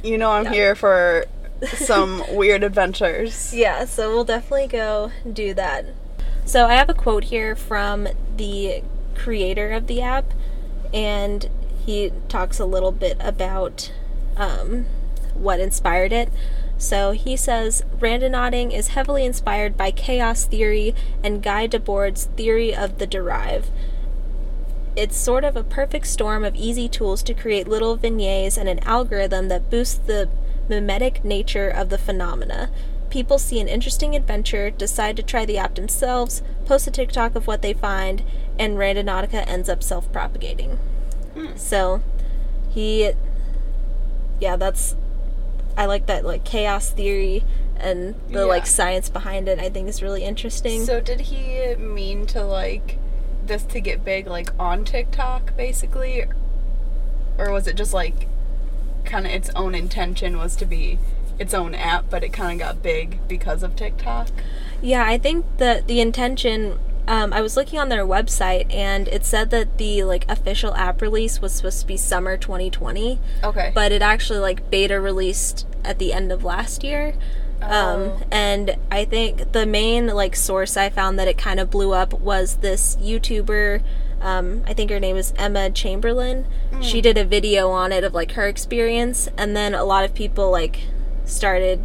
you 0.03 0.17
know 0.17 0.31
I'm 0.31 0.45
Yeah. 0.45 0.51
here 0.53 0.75
for 0.75 1.25
some 1.65 2.23
weird 2.35 2.63
adventures. 2.63 3.53
Yeah, 3.53 3.85
so 3.85 4.09
we'll 4.09 4.23
definitely 4.23 4.67
go 4.67 5.11
do 5.31 5.53
that. 5.55 5.85
So 6.45 6.65
I 6.65 6.75
have 6.75 6.89
a 6.89 6.93
quote 6.93 7.25
here 7.25 7.55
from 7.55 8.07
the 8.35 8.83
creator 9.15 9.71
of 9.71 9.87
the 9.87 10.01
app, 10.01 10.33
and 10.93 11.49
he 11.85 12.11
talks 12.29 12.59
a 12.59 12.65
little 12.65 12.91
bit 12.91 13.17
about 13.19 13.91
um, 14.37 14.85
what 15.33 15.59
inspired 15.59 16.13
it. 16.13 16.29
So 16.77 17.11
he 17.11 17.35
says 17.35 17.83
Randonauting 17.97 18.71
is 18.71 18.89
heavily 18.89 19.25
inspired 19.25 19.75
by 19.75 19.89
chaos 19.91 20.45
theory 20.45 20.93
and 21.23 21.41
Guy 21.41 21.65
Debord's 21.67 22.25
theory 22.37 22.73
of 22.75 22.99
the 22.99 23.07
derive. 23.07 23.69
It's 24.97 25.15
sort 25.15 25.43
of 25.43 25.55
a 25.55 25.63
perfect 25.63 26.07
storm 26.07 26.43
of 26.43 26.55
easy 26.55 26.89
tools 26.89 27.21
to 27.23 27.35
create 27.35 27.67
little 27.67 27.95
vignettes 27.97 28.57
and 28.57 28.67
an 28.67 28.79
algorithm 28.79 29.47
that 29.49 29.69
boosts 29.69 29.99
the 29.99 30.27
mimetic 30.67 31.23
nature 31.23 31.69
of 31.69 31.89
the 31.89 31.99
phenomena. 31.99 32.71
People 33.11 33.37
see 33.37 33.59
an 33.59 33.67
interesting 33.67 34.15
adventure, 34.15 34.71
decide 34.71 35.15
to 35.17 35.23
try 35.23 35.45
the 35.45 35.57
app 35.59 35.75
themselves, 35.75 36.41
post 36.65 36.87
a 36.87 36.91
TikTok 36.91 37.35
of 37.35 37.45
what 37.45 37.61
they 37.61 37.73
find, 37.73 38.23
and 38.57 38.75
Randonautica 38.77 39.47
ends 39.47 39.69
up 39.69 39.83
self 39.83 40.11
propagating. 40.11 40.79
Hmm. 41.35 41.55
So, 41.55 42.01
he. 42.69 43.11
Yeah, 44.39 44.55
that's. 44.55 44.95
I 45.77 45.85
like 45.85 46.07
that, 46.07 46.25
like, 46.25 46.43
chaos 46.43 46.89
theory 46.89 47.43
and 47.79 48.15
the, 48.29 48.39
Yeah. 48.39 48.45
like, 48.45 48.65
science 48.65 49.09
behind 49.09 49.47
it, 49.47 49.59
I 49.59 49.69
think 49.69 49.87
is 49.87 50.01
really 50.01 50.23
interesting. 50.23 50.83
So 50.85 50.99
did 50.99 51.19
he 51.21 51.75
mean 51.75 52.25
to 52.27 52.43
like 52.43 52.97
this 53.47 53.63
to 53.63 53.79
get 53.79 54.03
big 54.05 54.27
like 54.27 54.49
on 54.59 54.83
TikTok 54.85 55.55
basically? 55.57 56.25
Or 57.37 57.51
was 57.51 57.67
it 57.67 57.75
just 57.75 57.93
like 57.93 58.27
kind 59.05 59.25
of 59.25 59.31
its 59.31 59.49
own 59.55 59.73
intention 59.75 60.37
was 60.37 60.55
to 60.57 60.65
be 60.65 60.99
its 61.39 61.53
own 61.53 61.73
app 61.75 62.09
but 62.09 62.23
it 62.23 62.33
kind 62.33 62.59
of 62.59 62.67
got 62.67 62.83
big 62.83 63.19
because 63.27 63.63
of 63.63 63.75
TikTok? 63.75 64.27
Yeah, 64.81 65.05
I 65.05 65.17
think 65.17 65.45
that 65.57 65.87
the 65.87 65.99
intention. 66.01 66.79
Um, 67.09 67.31
I 67.31 67.39
was 67.39 67.55
looking 67.55 67.79
on 67.79 67.87
their 67.87 68.05
website 68.05 68.65
and 68.69 69.07
it 69.07 69.23
said 69.23 69.49
that 69.51 69.77
the 69.77 70.03
like 70.03 70.29
official 70.29 70.75
app 70.75 71.01
release 71.01 71.39
was 71.39 71.53
supposed 71.53 71.79
to 71.79 71.87
be 71.87 71.95
summer 71.95 72.35
2020, 72.35 73.17
Okay. 73.45 73.71
but 73.73 73.93
it 73.93 74.01
actually 74.01 74.39
like 74.39 74.69
beta 74.69 74.99
released 74.99 75.65
at 75.85 75.99
the 75.99 76.11
end 76.11 76.33
of 76.33 76.43
last 76.43 76.83
year. 76.83 77.13
Oh. 77.61 77.67
Um, 77.67 78.23
and 78.31 78.77
I 78.91 79.05
think 79.05 79.51
the 79.51 79.65
main 79.65 80.07
like 80.07 80.35
source 80.35 80.77
I 80.77 80.89
found 80.89 81.17
that 81.19 81.27
it 81.27 81.37
kind 81.37 81.59
of 81.59 81.69
blew 81.69 81.93
up 81.93 82.13
was 82.19 82.57
this 82.57 82.95
YouTuber. 82.97 83.81
Um, 84.21 84.63
I 84.65 84.73
think 84.73 84.89
her 84.89 84.99
name 84.99 85.15
is 85.15 85.33
Emma 85.37 85.69
Chamberlain. 85.69 86.47
She 86.81 87.01
did 87.01 87.17
a 87.17 87.23
video 87.25 87.69
on 87.69 87.91
it 87.91 88.03
of 88.03 88.13
like 88.13 88.31
her 88.33 88.47
experience, 88.47 89.29
and 89.37 89.55
then 89.55 89.73
a 89.73 89.83
lot 89.83 90.05
of 90.05 90.13
people 90.13 90.51
like 90.51 90.81
started 91.25 91.83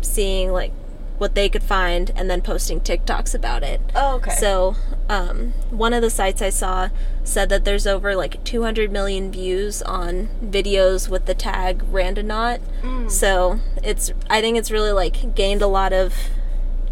seeing 0.00 0.52
like 0.52 0.72
what 1.18 1.34
they 1.34 1.48
could 1.48 1.62
find 1.62 2.10
and 2.14 2.28
then 2.30 2.42
posting 2.42 2.80
TikToks 2.80 3.34
about 3.34 3.62
it. 3.62 3.80
oh, 3.94 4.16
okay. 4.16 4.32
So, 4.32 4.76
um, 5.08 5.52
one 5.70 5.92
of 5.92 6.02
the 6.02 6.10
sites 6.10 6.42
I 6.42 6.50
saw 6.50 6.90
said 7.24 7.48
that 7.48 7.64
there's 7.64 7.86
over 7.86 8.16
like 8.16 8.42
200 8.44 8.90
million 8.90 9.30
views 9.30 9.82
on 9.82 10.28
videos 10.42 11.08
with 11.08 11.26
the 11.26 11.34
tag 11.34 11.78
Randonaut. 11.92 12.60
Mm. 12.82 13.10
So, 13.10 13.60
it's 13.82 14.12
I 14.28 14.40
think 14.40 14.56
it's 14.56 14.70
really 14.70 14.92
like 14.92 15.34
gained 15.34 15.62
a 15.62 15.68
lot 15.68 15.92
of 15.92 16.14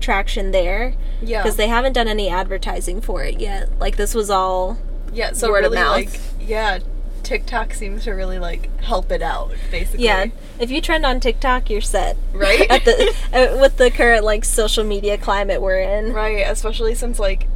traction 0.04 0.50
there 0.50 0.94
yeah. 1.22 1.42
because 1.42 1.56
they 1.56 1.68
haven't 1.68 1.94
done 1.94 2.08
any 2.08 2.28
advertising 2.28 3.00
for 3.00 3.24
it 3.24 3.40
yet. 3.40 3.78
Like 3.78 3.96
this 3.96 4.14
was 4.14 4.30
all 4.30 4.78
yeah, 5.12 5.32
so 5.32 5.50
word 5.50 5.64
of 5.64 5.72
really 5.72 5.82
mouth. 5.82 5.96
like 5.96 6.20
yeah, 6.48 6.78
TikTok 7.22 7.74
seems 7.74 8.04
to 8.04 8.12
really 8.12 8.38
like 8.38 8.80
help 8.80 9.10
it 9.10 9.22
out 9.22 9.52
basically. 9.70 10.04
yeah. 10.04 10.26
If 10.58 10.70
you 10.70 10.80
trend 10.80 11.06
on 11.06 11.20
TikTok, 11.20 11.70
you're 11.70 11.80
set. 11.80 12.16
Right? 12.32 12.60
At 12.70 12.84
the 12.84 13.14
uh, 13.32 13.58
with 13.60 13.78
the 13.78 13.90
current 13.90 14.24
like 14.24 14.44
social 14.44 14.84
media 14.84 15.18
climate 15.18 15.60
we're 15.60 15.80
in. 15.80 16.12
Right, 16.12 16.44
especially 16.46 16.94
since 16.94 17.18
like 17.18 17.48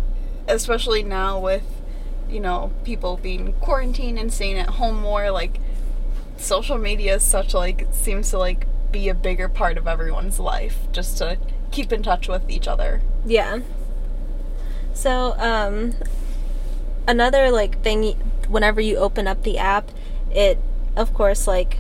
especially 0.49 1.03
now 1.03 1.39
with 1.39 1.63
you 2.31 2.41
know, 2.41 2.73
people 2.85 3.17
being 3.17 3.53
quarantined 3.55 4.19
and 4.19 4.33
staying 4.33 4.59
at 4.59 4.69
home 4.71 5.01
more, 5.01 5.31
like 5.31 5.59
social 6.37 6.79
media 6.79 7.17
is 7.17 7.23
such 7.23 7.55
like 7.55 7.87
seems 7.91 8.31
to 8.31 8.39
like 8.39 8.67
be 8.93 9.09
a 9.09 9.15
bigger 9.15 9.49
part 9.49 9.77
of 9.77 9.87
everyone's 9.89 10.39
life 10.39 10.79
just 10.93 11.19
to 11.19 11.37
keep 11.71 11.93
in 11.93 12.03
touch 12.03 12.29
with 12.29 12.49
each 12.49 12.69
other. 12.69 13.01
Yeah. 13.25 13.61
So, 14.95 15.35
um, 15.39 15.95
another 17.07 17.51
like 17.51 17.83
thing, 17.83 18.15
whenever 18.49 18.81
you 18.81 18.97
open 18.97 19.27
up 19.27 19.43
the 19.43 19.59
app, 19.59 19.91
it, 20.31 20.59
of 20.97 21.15
course, 21.15 21.47
like, 21.47 21.79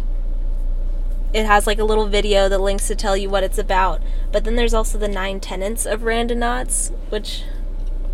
it 1.32 1.44
has 1.44 1.66
like 1.66 1.78
a 1.78 1.84
little 1.84 2.06
video 2.06 2.48
that 2.48 2.60
links 2.60 2.86
to 2.88 2.94
tell 2.94 3.16
you 3.16 3.28
what 3.28 3.42
it's 3.42 3.58
about. 3.58 4.00
But 4.32 4.44
then 4.44 4.56
there's 4.56 4.74
also 4.74 4.98
the 4.98 5.08
nine 5.08 5.40
tenets 5.40 5.84
of 5.84 6.02
Randonauts, 6.02 6.90
which 7.10 7.42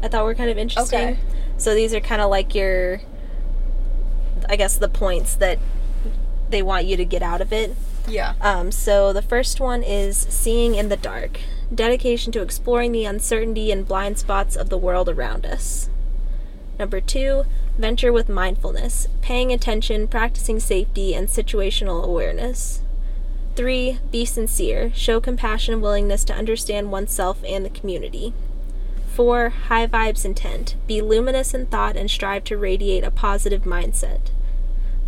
I 0.05 0.09
thought 0.09 0.27
were 0.27 0.35
kind 0.35 0.51
of 0.51 0.59
interesting. 0.59 0.99
Okay. 0.99 1.19
So 1.57 1.75
these 1.75 1.95
are 1.95 2.01
kind 2.01 2.21
of 2.21 2.29
like 2.29 2.55
your, 2.55 3.01
I 4.51 4.57
guess, 4.57 4.77
the 4.77 4.89
points 4.89 5.35
that 5.37 5.59
they 6.51 6.61
want 6.63 6.85
you 6.85 6.99
to 6.99 7.07
get 7.07 7.23
out 7.23 7.41
of 7.41 7.55
it. 7.55 7.75
Yeah. 8.07 8.35
Um, 8.43 8.71
so 8.71 9.15
the 9.15 9.23
first 9.23 9.61
one 9.61 9.83
is 9.83 10.19
seeing 10.19 10.75
in 10.75 10.91
the 10.91 10.97
dark, 10.99 11.41
dedication 11.75 12.33
to 12.33 12.43
exploring 12.43 12.93
the 12.93 13.07
uncertainty 13.07 13.73
and 13.73 13.89
blind 13.89 14.19
spots 14.19 14.57
of 14.57 14.69
the 14.69 14.77
world 14.77 15.09
around 15.09 15.47
us. 15.47 15.89
Number 16.79 17.01
two, 17.01 17.45
venture 17.79 18.13
with 18.13 18.29
mindfulness, 18.29 19.09
paying 19.23 19.53
attention, 19.55 20.07
practicing 20.07 20.61
safety, 20.61 21.15
and 21.15 21.29
situational 21.29 22.05
awareness. 22.05 22.83
Three, 23.57 24.01
be 24.11 24.27
sincere, 24.27 24.93
show 24.95 25.19
compassion 25.19 25.73
and 25.73 25.83
willingness 25.83 26.25
to 26.25 26.35
understand 26.35 26.93
oneself 26.93 27.43
and 27.47 27.65
the 27.65 27.71
community. 27.71 28.35
Four, 29.15 29.51
high 29.69 29.87
vibes 29.87 30.25
intent, 30.25 30.75
be 30.89 31.01
luminous 31.01 31.55
in 31.55 31.67
thought 31.67 31.97
and 31.97 32.11
strive 32.11 32.43
to 32.45 32.59
radiate 32.59 33.05
a 33.05 33.13
positive 33.13 33.63
mindset. 33.63 34.31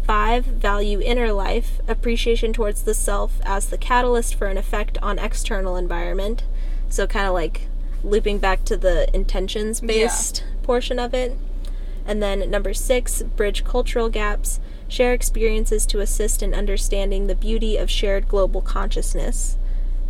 Five, 0.05 0.45
value 0.45 1.01
inner 1.01 1.33
life, 1.33 1.81
appreciation 1.89 2.53
towards 2.53 2.83
the 2.83 2.95
self 2.95 3.41
as 3.45 3.67
the 3.67 3.77
catalyst 3.77 4.37
for 4.37 4.47
an 4.47 4.59
effect 4.59 4.97
on 5.03 5.19
external 5.19 5.75
environment. 5.75 6.45
So 6.89 7.09
kind 7.09 7.27
of 7.27 7.35
like 7.35 7.63
looping 8.05 8.39
back 8.39 8.65
to 8.67 8.77
the 8.77 9.13
intentions 9.13 9.81
based 9.81 10.45
portion 10.63 11.01
of 11.01 11.13
it. 11.13 11.37
And 12.07 12.23
then 12.23 12.49
number 12.49 12.75
six, 12.75 13.23
bridge 13.23 13.65
cultural 13.65 14.09
gaps, 14.09 14.61
share 14.87 15.15
experiences 15.15 15.85
to 15.87 15.99
assist 15.99 16.45
in 16.45 16.55
understanding 16.55 17.27
the 17.27 17.35
beauty 17.35 17.77
of 17.77 17.91
shared 17.91 18.29
global 18.29 18.61
consciousness. 18.61 19.57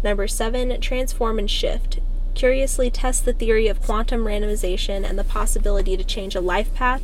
Number 0.03 0.29
seven, 0.29 0.79
transform 0.83 1.39
and 1.39 1.51
shift. 1.51 2.01
Curiously 2.37 2.91
test 2.91 3.25
the 3.25 3.33
theory 3.33 3.67
of 3.67 3.81
quantum 3.83 4.25
randomization 4.25 5.09
and 5.09 5.19
the 5.19 5.25
possibility 5.25 5.97
to 5.97 6.05
change 6.05 6.35
a 6.35 6.41
life 6.41 6.73
path 6.75 7.03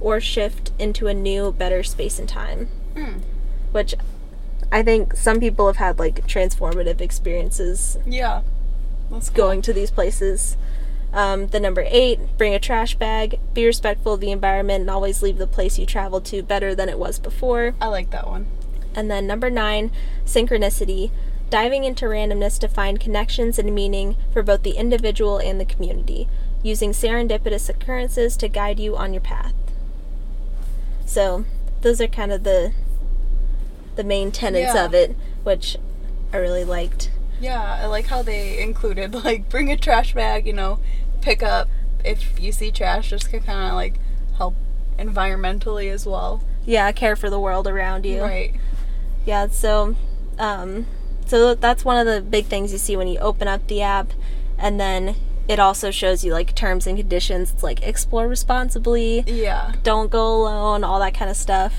or 0.00 0.20
shift 0.20 0.72
into 0.76 1.06
a 1.06 1.14
new, 1.14 1.52
better 1.52 1.84
space 1.84 2.18
and 2.18 2.28
time. 2.28 2.66
Hmm. 2.96 3.18
Which 3.70 3.94
I 4.72 4.82
think 4.82 5.14
some 5.14 5.38
people 5.38 5.68
have 5.68 5.76
had 5.76 6.00
like 6.00 6.26
transformative 6.26 7.00
experiences 7.00 7.96
Yeah. 8.04 8.42
That's 9.08 9.28
cool. 9.28 9.36
going 9.36 9.62
to 9.62 9.72
these 9.72 9.92
places. 9.92 10.56
Um, 11.12 11.46
the 11.48 11.60
number 11.60 11.84
eight, 11.86 12.18
bring 12.36 12.52
a 12.54 12.58
trash 12.58 12.96
bag, 12.96 13.38
be 13.54 13.64
respectful 13.64 14.14
of 14.14 14.20
the 14.20 14.32
environment, 14.32 14.80
and 14.80 14.90
always 14.90 15.22
leave 15.22 15.38
the 15.38 15.46
place 15.46 15.78
you 15.78 15.86
traveled 15.86 16.24
to 16.26 16.42
better 16.42 16.74
than 16.74 16.88
it 16.88 16.98
was 16.98 17.18
before. 17.20 17.74
I 17.80 17.86
like 17.86 18.10
that 18.10 18.26
one. 18.26 18.46
And 18.96 19.10
then 19.10 19.26
number 19.26 19.48
nine, 19.50 19.92
synchronicity, 20.24 21.10
diving 21.52 21.84
into 21.84 22.06
randomness 22.06 22.58
to 22.58 22.66
find 22.66 22.98
connections 22.98 23.58
and 23.58 23.74
meaning 23.74 24.16
for 24.32 24.42
both 24.42 24.62
the 24.62 24.70
individual 24.70 25.36
and 25.36 25.60
the 25.60 25.66
community, 25.66 26.26
using 26.62 26.92
serendipitous 26.92 27.68
occurrences 27.68 28.38
to 28.38 28.48
guide 28.48 28.80
you 28.80 28.96
on 28.96 29.12
your 29.12 29.20
path. 29.20 29.52
So, 31.04 31.44
those 31.82 32.00
are 32.00 32.06
kind 32.08 32.32
of 32.32 32.42
the 32.44 32.72
the 33.96 34.02
main 34.04 34.32
tenets 34.32 34.74
Yeah. 34.74 34.86
of 34.86 34.94
it, 34.94 35.14
which 35.44 35.76
I 36.32 36.38
really 36.38 36.64
liked. 36.64 37.10
Yeah, 37.38 37.60
I 37.82 37.84
like 37.84 38.06
how 38.06 38.22
they 38.22 38.58
included 38.58 39.12
like 39.24 39.50
bring 39.50 39.70
a 39.70 39.76
trash 39.76 40.14
bag, 40.14 40.46
you 40.46 40.54
know, 40.54 40.78
pick 41.20 41.42
up 41.42 41.68
if 42.02 42.40
you 42.40 42.50
see 42.50 42.70
trash, 42.70 43.10
just 43.10 43.28
to 43.30 43.40
kind 43.40 43.68
of 43.68 43.74
like 43.74 43.96
help 44.38 44.54
environmentally 44.98 45.92
as 45.92 46.06
well. 46.06 46.42
Yeah, 46.64 46.90
care 46.92 47.14
for 47.14 47.28
the 47.28 47.38
world 47.38 47.66
around 47.66 48.06
you. 48.06 48.22
Right. 48.22 48.54
Yeah, 49.26 49.48
so 49.48 49.96
um 50.38 50.86
so 51.32 51.54
that's 51.54 51.82
one 51.82 51.96
of 51.96 52.06
the 52.06 52.20
big 52.20 52.44
things 52.44 52.72
you 52.72 52.78
see 52.78 52.94
when 52.94 53.08
you 53.08 53.18
open 53.20 53.48
up 53.48 53.66
the 53.66 53.80
app 53.80 54.12
and 54.58 54.78
then 54.78 55.16
it 55.48 55.58
also 55.58 55.90
shows 55.90 56.22
you 56.22 56.30
like 56.30 56.54
terms 56.54 56.86
and 56.86 56.98
conditions. 56.98 57.50
It's 57.52 57.62
like 57.62 57.82
explore 57.82 58.28
responsibly, 58.28 59.24
Yeah. 59.26 59.72
don't 59.82 60.10
go 60.10 60.42
alone, 60.42 60.84
all 60.84 60.98
that 61.00 61.14
kind 61.14 61.30
of 61.30 61.36
stuff. 61.38 61.72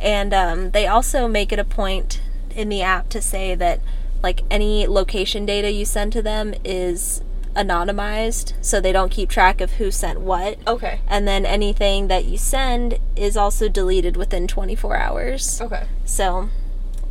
And 0.00 0.32
um, 0.32 0.70
they 0.70 0.86
also 0.86 1.28
make 1.28 1.52
it 1.52 1.58
a 1.58 1.64
point 1.64 2.22
in 2.54 2.70
the 2.70 2.80
app 2.80 3.10
to 3.10 3.20
say 3.20 3.54
that 3.54 3.80
like 4.22 4.40
any 4.50 4.86
location 4.86 5.44
data 5.44 5.70
you 5.70 5.84
send 5.84 6.14
to 6.14 6.22
them 6.22 6.54
is 6.64 7.20
anonymized, 7.54 8.54
so 8.62 8.80
they 8.80 8.92
don't 8.92 9.10
keep 9.10 9.28
track 9.28 9.60
of 9.60 9.72
who 9.72 9.90
sent 9.90 10.20
what. 10.22 10.58
Okay. 10.66 11.00
And 11.06 11.28
then 11.28 11.44
anything 11.44 12.08
that 12.08 12.24
you 12.24 12.38
send 12.38 12.98
is 13.14 13.36
also 13.36 13.68
deleted 13.68 14.16
within 14.16 14.46
24 14.48 14.96
hours. 14.96 15.60
Okay. 15.60 15.84
So 16.06 16.48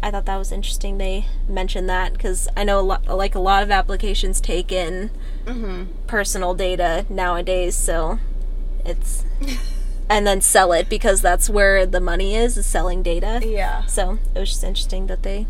I 0.05 0.11
thought 0.11 0.25
that 0.25 0.37
was 0.37 0.51
interesting. 0.51 0.99
They 0.99 1.25
mentioned 1.49 1.89
that 1.89 2.13
because 2.13 2.47
I 2.55 2.63
know 2.63 2.79
a 2.79 2.81
lot, 2.81 3.07
like 3.07 3.33
a 3.33 3.39
lot 3.39 3.63
of 3.63 3.71
applications 3.71 4.39
take 4.39 4.71
in 4.71 5.09
Mhm. 5.45 5.87
personal 6.05 6.53
data 6.53 7.05
nowadays. 7.09 7.75
So 7.75 8.19
it's 8.85 9.25
and 10.09 10.27
then 10.27 10.41
sell 10.41 10.71
it 10.73 10.89
because 10.89 11.21
that's 11.21 11.49
where 11.49 11.87
the 11.87 11.99
money 11.99 12.35
is 12.35 12.55
is 12.55 12.67
selling 12.67 13.01
data. 13.01 13.41
Yeah. 13.43 13.85
So 13.87 14.19
it 14.35 14.39
was 14.39 14.49
just 14.49 14.63
interesting 14.63 15.07
that 15.07 15.23
they 15.23 15.47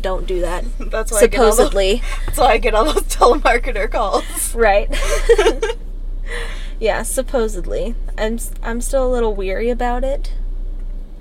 don't 0.00 0.26
do 0.26 0.40
that. 0.40 0.64
That's 0.90 1.12
why 1.12 1.18
I 1.20 1.26
get 1.28 1.38
all 1.38 1.44
those, 1.46 1.56
Supposedly, 1.56 2.02
that's 2.26 2.38
why 2.38 2.46
I 2.54 2.58
get 2.58 2.74
all 2.74 2.84
those 2.86 3.04
telemarketer 3.04 3.88
calls. 3.88 4.52
right? 4.52 4.92
yeah, 6.80 7.02
supposedly. 7.02 7.94
I'm 8.18 8.38
I'm 8.64 8.80
still 8.80 9.06
a 9.06 9.12
little 9.12 9.34
weary 9.34 9.70
about 9.70 10.02
it. 10.02 10.32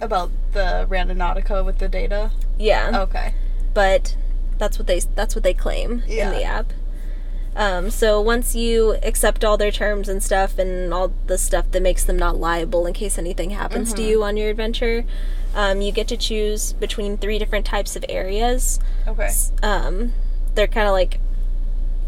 About 0.06 0.32
the 0.54 0.86
Randonautica 0.90 1.66
with 1.66 1.80
the 1.80 1.88
data. 1.90 2.32
Yeah. 2.58 3.02
Okay. 3.04 3.34
but 3.74 4.16
that's 4.58 4.80
what 4.80 4.88
they 4.88 5.00
that's 5.16 5.36
what 5.36 5.44
they 5.44 5.54
claim 5.54 6.04
Yeah. 6.08 6.32
in 6.32 6.38
the 6.38 6.44
app. 6.44 6.72
Um, 7.58 7.90
so 7.90 8.20
once 8.22 8.54
you 8.56 8.98
accept 9.02 9.44
all 9.46 9.58
their 9.58 9.72
terms 9.72 10.08
and 10.10 10.22
stuff 10.22 10.60
and 10.60 10.94
all 10.94 11.12
the 11.28 11.38
stuff 11.38 11.72
that 11.72 11.82
makes 11.82 12.04
them 12.04 12.18
not 12.18 12.38
liable 12.38 12.86
in 12.86 12.94
case 12.94 13.18
anything 13.18 13.52
happens 13.52 13.94
to 13.94 14.02
you 14.02 14.24
on 14.24 14.36
your 14.38 14.50
adventure, 14.50 15.06
um, 15.56 15.80
you 15.82 15.92
get 15.94 16.08
to 16.10 16.18
choose 16.18 16.74
between 16.74 17.18
three 17.18 17.40
different 17.40 17.66
types 17.66 17.96
of 17.96 18.04
areas. 18.10 18.80
Okay. 19.08 19.30
Um, 19.64 20.12
they're 20.54 20.68
kind 20.68 20.88
of 20.88 20.92
like 20.94 21.20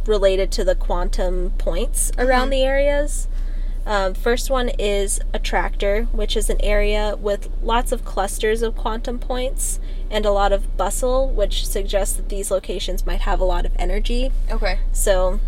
related 0.06 0.52
to 0.54 0.64
the 0.66 0.76
quantum 0.76 1.52
points 1.58 2.12
around 2.18 2.50
the 2.50 2.64
areas. 2.64 3.28
Um, 3.88 4.14
first 4.14 4.50
one 4.50 4.68
is 4.78 5.22
attractor, 5.34 6.04
which 6.12 6.36
is 6.36 6.50
an 6.50 6.60
area 6.60 7.16
with 7.18 7.50
lots 7.64 7.94
of 7.94 8.04
clusters 8.04 8.62
of 8.62 8.76
quantum 8.76 9.18
points 9.18 9.80
and 10.12 10.26
a 10.26 10.32
lot 10.32 10.52
of 10.52 10.76
bustle, 10.76 11.30
which 11.30 11.66
suggests 11.66 12.18
that 12.18 12.28
these 12.28 12.52
locations 12.52 13.06
might 13.06 13.22
have 13.22 13.40
a 13.40 13.46
lot 13.46 13.66
of 13.66 13.72
energy. 13.78 14.32
Okay. 14.52 14.80
So 14.92 15.40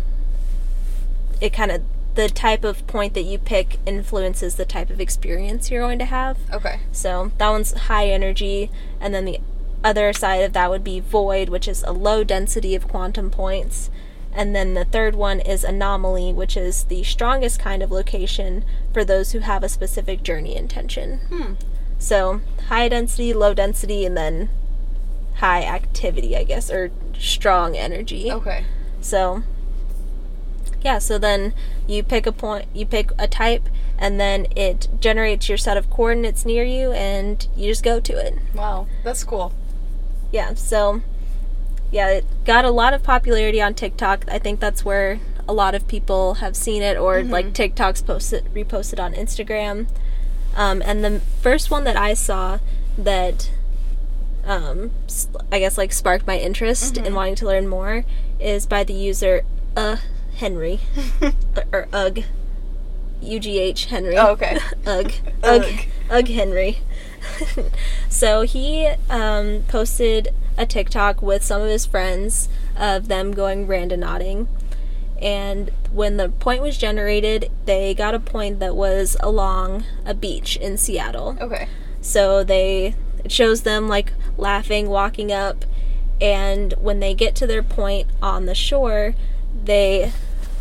it 1.38 1.52
kind 1.52 1.70
of 1.70 1.82
the 2.14 2.30
type 2.30 2.64
of 2.64 2.86
point 2.86 3.12
that 3.12 3.22
you 3.22 3.38
pick 3.38 3.78
influences 3.84 4.54
the 4.54 4.64
type 4.64 4.88
of 4.88 5.02
experience 5.02 5.70
you're 5.70 5.82
going 5.82 5.98
to 5.98 6.06
have. 6.06 6.38
Okay. 6.50 6.80
So 6.92 7.32
that 7.36 7.50
one's 7.50 7.72
high 7.72 8.08
energy, 8.08 8.70
and 9.00 9.14
then 9.14 9.26
the 9.26 9.38
other 9.84 10.14
side 10.14 10.42
of 10.42 10.54
that 10.54 10.70
would 10.70 10.82
be 10.82 10.98
void, 10.98 11.50
which 11.50 11.68
is 11.68 11.82
a 11.82 11.92
low 11.92 12.24
density 12.24 12.74
of 12.74 12.88
quantum 12.88 13.30
points. 13.30 13.90
And 14.32 14.54
then 14.54 14.74
the 14.74 14.84
third 14.84 15.14
one 15.14 15.40
is 15.40 15.64
anomaly, 15.64 16.32
which 16.32 16.56
is 16.56 16.84
the 16.84 17.02
strongest 17.02 17.58
kind 17.58 17.82
of 17.82 17.90
location 17.90 18.64
for 18.92 19.04
those 19.04 19.32
who 19.32 19.40
have 19.40 19.64
a 19.64 19.68
specific 19.68 20.22
journey 20.22 20.54
intention. 20.56 21.18
Hmm. 21.28 21.54
So 21.98 22.40
high 22.68 22.88
density, 22.88 23.34
low 23.34 23.54
density, 23.54 24.04
and 24.04 24.16
then 24.16 24.48
high 25.36 25.62
activity, 25.64 26.36
I 26.36 26.44
guess, 26.44 26.70
or 26.70 26.90
strong 27.18 27.76
energy. 27.76 28.30
Okay. 28.30 28.64
So 29.00 29.42
yeah, 30.82 30.98
so 30.98 31.18
then 31.18 31.52
you 31.86 32.02
pick 32.02 32.26
a 32.26 32.32
point, 32.32 32.66
you 32.72 32.86
pick 32.86 33.10
a 33.18 33.28
type, 33.28 33.68
and 33.98 34.18
then 34.18 34.46
it 34.56 34.88
generates 34.98 35.48
your 35.48 35.58
set 35.58 35.76
of 35.76 35.90
coordinates 35.90 36.46
near 36.46 36.64
you, 36.64 36.92
and 36.92 37.46
you 37.54 37.68
just 37.70 37.82
go 37.82 38.00
to 38.00 38.12
it. 38.14 38.38
Wow. 38.54 38.86
That's 39.04 39.24
cool. 39.24 39.52
Yeah, 40.32 40.54
so 40.54 41.02
yeah, 41.90 42.08
it 42.08 42.24
got 42.44 42.64
a 42.64 42.70
lot 42.70 42.94
of 42.94 43.02
popularity 43.02 43.60
on 43.60 43.74
TikTok. 43.74 44.24
I 44.28 44.38
think 44.38 44.60
that's 44.60 44.84
where 44.84 45.20
a 45.48 45.52
lot 45.52 45.74
of 45.74 45.88
people 45.88 46.34
have 46.34 46.54
seen 46.54 46.82
it, 46.82 46.96
or 46.96 47.22
like 47.22 47.52
TikToks 47.52 48.06
posted 48.06 48.44
reposted 48.54 49.00
on 49.00 49.14
Instagram. 49.14 49.88
Um, 50.54 50.82
and 50.84 51.04
the 51.04 51.20
first 51.40 51.70
one 51.70 51.84
that 51.84 51.96
I 51.96 52.14
saw 52.14 52.58
that 52.98 53.50
um, 54.44 54.90
I 55.50 55.58
guess 55.58 55.76
like 55.78 55.92
sparked 55.92 56.26
my 56.26 56.38
interest 56.38 56.96
in 56.96 57.14
wanting 57.14 57.34
to 57.36 57.46
learn 57.46 57.68
more 57.68 58.04
is 58.38 58.66
by 58.66 58.84
the 58.84 58.94
user 58.94 59.42
uh 59.76 59.96
Henry 60.36 60.80
or, 61.22 61.32
or 61.72 61.88
Ugh 61.92 62.24
U 63.22 63.38
G 63.38 63.58
H 63.58 63.86
Henry. 63.86 64.16
Oh, 64.16 64.30
okay. 64.30 64.58
Ugh. 64.86 65.12
Ugh. 65.44 65.62
Ugh. 65.62 65.80
Ugh 66.10 66.28
Henry. 66.28 66.78
so 68.08 68.42
he 68.42 68.90
um, 69.08 69.64
posted 69.68 70.28
a 70.60 70.66
TikTok 70.66 71.22
with 71.22 71.42
some 71.42 71.62
of 71.62 71.68
his 71.68 71.86
friends 71.86 72.50
of 72.76 73.08
them 73.08 73.32
going 73.32 73.66
randonauting. 73.66 74.46
And 75.20 75.70
when 75.90 76.18
the 76.18 76.28
point 76.28 76.62
was 76.62 76.76
generated, 76.76 77.50
they 77.64 77.94
got 77.94 78.14
a 78.14 78.20
point 78.20 78.60
that 78.60 78.76
was 78.76 79.16
along 79.20 79.84
a 80.04 80.12
beach 80.12 80.56
in 80.56 80.76
Seattle. 80.76 81.36
Okay. 81.40 81.66
So 82.02 82.44
they 82.44 82.94
it 83.24 83.32
shows 83.32 83.62
them 83.62 83.88
like 83.88 84.12
laughing, 84.36 84.88
walking 84.88 85.32
up, 85.32 85.64
and 86.20 86.74
when 86.78 87.00
they 87.00 87.14
get 87.14 87.34
to 87.36 87.46
their 87.46 87.62
point 87.62 88.08
on 88.22 88.44
the 88.44 88.54
shore, 88.54 89.14
they 89.64 90.12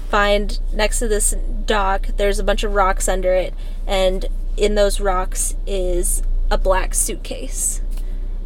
find 0.10 0.60
next 0.74 1.00
to 1.00 1.08
this 1.08 1.36
dock 1.66 2.08
there's 2.18 2.40
a 2.40 2.44
bunch 2.44 2.64
of 2.64 2.74
rocks 2.74 3.08
under 3.08 3.34
it, 3.34 3.54
and 3.86 4.26
in 4.56 4.76
those 4.76 5.00
rocks 5.00 5.56
is 5.68 6.24
a 6.50 6.58
black 6.58 6.94
suitcase. 6.94 7.82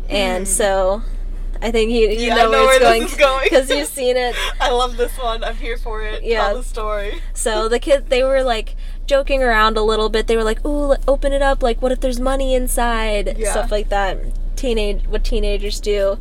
And 0.10 0.46
hmm. 0.46 0.52
so 0.52 1.02
I 1.64 1.72
think 1.72 1.92
you 1.92 2.10
you. 2.10 2.28
Yeah, 2.28 2.36
know, 2.36 2.52
know 2.52 2.66
where 2.66 2.76
it's 2.76 2.84
where 2.84 2.92
going 2.92 3.02
this 3.04 3.16
going. 3.16 3.44
because 3.44 3.70
you've 3.70 3.88
seen 3.88 4.18
it. 4.18 4.36
I 4.60 4.70
love 4.70 4.98
this 4.98 5.18
one. 5.18 5.44
I'm 5.44 5.56
here 5.56 5.78
for 5.78 6.04
it. 6.04 6.22
Yeah. 6.24 6.48
Tell 6.48 6.58
the 6.58 6.64
story. 6.64 7.22
So 7.34 7.70
the 7.70 7.80
kid, 7.80 8.10
they 8.10 8.22
were 8.24 8.44
like 8.44 8.76
joking 9.08 9.42
around 9.42 9.78
a 9.78 9.82
little 9.82 10.10
bit. 10.10 10.28
They 10.28 10.36
were 10.36 10.44
like, 10.44 10.64
"Ooh, 10.66 10.96
open 11.08 11.32
it 11.32 11.42
up! 11.42 11.64
Like, 11.64 11.82
what 11.82 11.94
if 11.94 12.02
there's 12.02 12.20
money 12.20 12.54
inside?" 12.54 13.38
Yeah. 13.38 13.52
Stuff 13.52 13.72
like 13.72 13.88
that. 13.90 14.20
Teenage, 14.58 15.08
what 15.08 15.24
teenagers 15.24 15.80
do. 15.80 16.20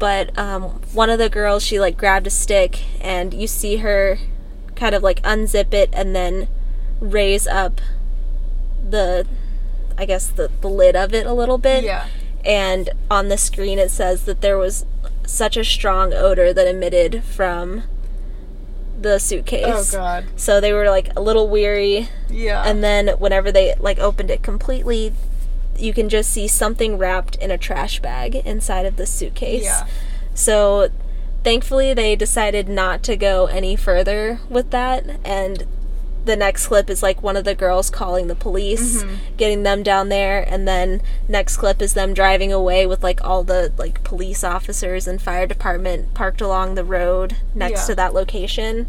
But 0.00 0.36
um, 0.36 0.62
one 0.92 1.08
of 1.08 1.18
the 1.18 1.28
girls, 1.28 1.62
she 1.62 1.78
like 1.78 1.96
grabbed 1.96 2.26
a 2.26 2.30
stick, 2.30 2.82
and 3.00 3.32
you 3.32 3.46
see 3.46 3.76
her 3.76 4.18
kind 4.74 4.94
of 4.94 5.02
like 5.04 5.22
unzip 5.22 5.72
it 5.72 5.90
and 5.92 6.16
then 6.16 6.48
raise 7.00 7.46
up 7.46 7.80
the, 8.88 9.26
I 9.96 10.04
guess 10.06 10.26
the 10.28 10.50
the 10.62 10.68
lid 10.68 10.96
of 10.96 11.12
it 11.14 11.26
a 11.26 11.32
little 11.34 11.58
bit 11.58 11.84
Yeah. 11.84 12.08
And 12.44 12.90
on 13.10 13.28
the 13.28 13.36
screen 13.38 13.78
it 13.78 13.90
says 13.90 14.24
that 14.24 14.40
there 14.40 14.56
was 14.58 14.84
such 15.26 15.56
a 15.56 15.64
strong 15.64 16.12
odor 16.12 16.52
that 16.52 16.66
emitted 16.66 17.22
from 17.24 17.84
the 19.00 19.18
suitcase. 19.18 19.94
Oh 19.94 19.98
god. 19.98 20.24
So 20.36 20.60
they 20.60 20.72
were 20.72 20.90
like 20.90 21.10
a 21.16 21.20
little 21.20 21.48
weary 21.48 22.08
Yeah. 22.28 22.62
and 22.66 22.82
then 22.84 23.08
whenever 23.18 23.50
they 23.50 23.74
like 23.78 23.98
opened 23.98 24.30
it 24.30 24.42
completely 24.42 25.12
you 25.78 25.94
can 25.94 26.08
just 26.10 26.30
see 26.30 26.46
something 26.46 26.98
wrapped 26.98 27.36
in 27.36 27.50
a 27.50 27.56
trash 27.56 28.00
bag 28.00 28.34
inside 28.34 28.84
of 28.84 28.96
the 28.96 29.06
suitcase. 29.06 29.64
Yeah. 29.64 29.86
So 30.34 30.90
thankfully, 31.42 31.94
they 31.94 32.16
decided 32.16 32.68
not 32.68 33.02
to 33.04 33.16
go 33.16 33.46
any 33.46 33.76
further 33.76 34.40
with 34.50 34.70
that, 34.72 35.06
and 35.24 35.64
the 36.24 36.36
next 36.36 36.66
clip 36.66 36.90
is 36.90 37.02
like 37.02 37.22
one 37.22 37.36
of 37.36 37.44
the 37.44 37.54
girls 37.54 37.90
calling 37.90 38.26
the 38.26 38.34
police, 38.34 39.02
mm-hmm. 39.02 39.36
getting 39.36 39.62
them 39.62 39.82
down 39.82 40.08
there, 40.08 40.44
and 40.48 40.68
then 40.68 41.00
next 41.28 41.56
clip 41.56 41.80
is 41.80 41.94
them 41.94 42.14
driving 42.14 42.52
away 42.52 42.86
with 42.86 43.02
like 43.02 43.24
all 43.24 43.42
the 43.42 43.72
like 43.78 44.04
police 44.04 44.44
officers 44.44 45.06
and 45.06 45.20
fire 45.20 45.46
department 45.46 46.12
parked 46.14 46.40
along 46.40 46.74
the 46.74 46.84
road 46.84 47.36
next 47.54 47.82
Yeah. 47.82 47.86
to 47.86 47.94
that 47.96 48.14
location. 48.14 48.86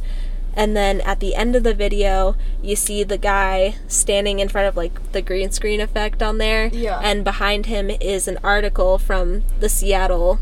And 0.53 0.75
then 0.75 0.99
at 1.01 1.21
the 1.21 1.35
end 1.35 1.55
of 1.55 1.63
the 1.63 1.73
video, 1.73 2.35
you 2.61 2.75
see 2.75 3.03
the 3.03 3.17
guy 3.17 3.75
standing 3.87 4.39
in 4.39 4.49
front 4.49 4.67
of 4.67 4.75
like 4.75 5.13
the 5.13 5.21
green 5.21 5.51
screen 5.51 5.79
effect 5.79 6.21
on 6.21 6.37
there. 6.39 6.67
Yeah. 6.67 6.99
And 7.01 7.23
behind 7.23 7.67
him 7.67 7.89
is 7.89 8.27
an 8.27 8.37
article 8.43 8.97
from 8.97 9.43
the 9.59 9.69
Seattle 9.69 10.39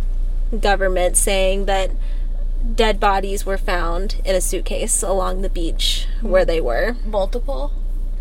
government 0.60 1.16
saying 1.16 1.66
that 1.66 1.92
dead 2.76 3.00
bodies 3.00 3.46
were 3.46 3.58
found 3.58 4.22
in 4.26 4.36
a 4.36 4.42
suitcase 4.42 5.02
along 5.04 5.42
the 5.42 5.50
beach 5.50 6.08
where 6.22 6.46
they 6.46 6.62
were. 6.62 6.96
Multiple? 7.06 7.72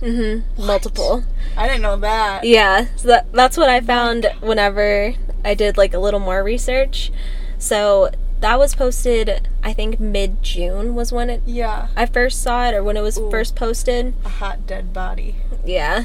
Mm-hmm. 0.01 0.65
Multiple. 0.65 1.25
I 1.57 1.67
didn't 1.67 1.83
know 1.83 1.97
that. 1.97 2.45
Yeah, 2.45 2.87
so 2.97 3.09
that, 3.09 3.33
that's 3.33 3.57
what 3.57 3.69
I 3.69 3.81
found 3.81 4.31
whenever 4.41 5.15
I 5.45 5.55
did 5.55 5.77
like 5.77 5.95
a 5.95 5.99
little 5.99 6.21
more 6.21 6.43
research. 6.45 7.11
So 7.59 8.11
that 8.41 8.59
was 8.59 8.75
posted, 8.75 9.49
I 9.63 9.73
think 9.73 9.99
mid 9.99 10.43
June 10.43 10.95
was 10.95 11.13
when 11.13 11.29
it 11.31 11.43
Yeah. 11.45 11.89
I 11.97 12.07
first 12.07 12.41
saw 12.43 12.69
it 12.69 12.75
or 12.75 12.85
when 12.85 12.97
it 12.97 13.03
was 13.03 13.19
Ooh. 13.19 13.31
first 13.31 13.57
posted. 13.57 14.15
A 14.25 14.29
hot 14.29 14.67
dead 14.67 14.93
body. 14.93 15.37
Yeah, 15.65 16.05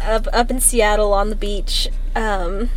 up 0.00 0.26
up 0.32 0.50
in 0.50 0.60
Seattle 0.60 1.12
on 1.12 1.28
the 1.30 1.36
beach. 1.36 1.88
Um, 2.14 2.70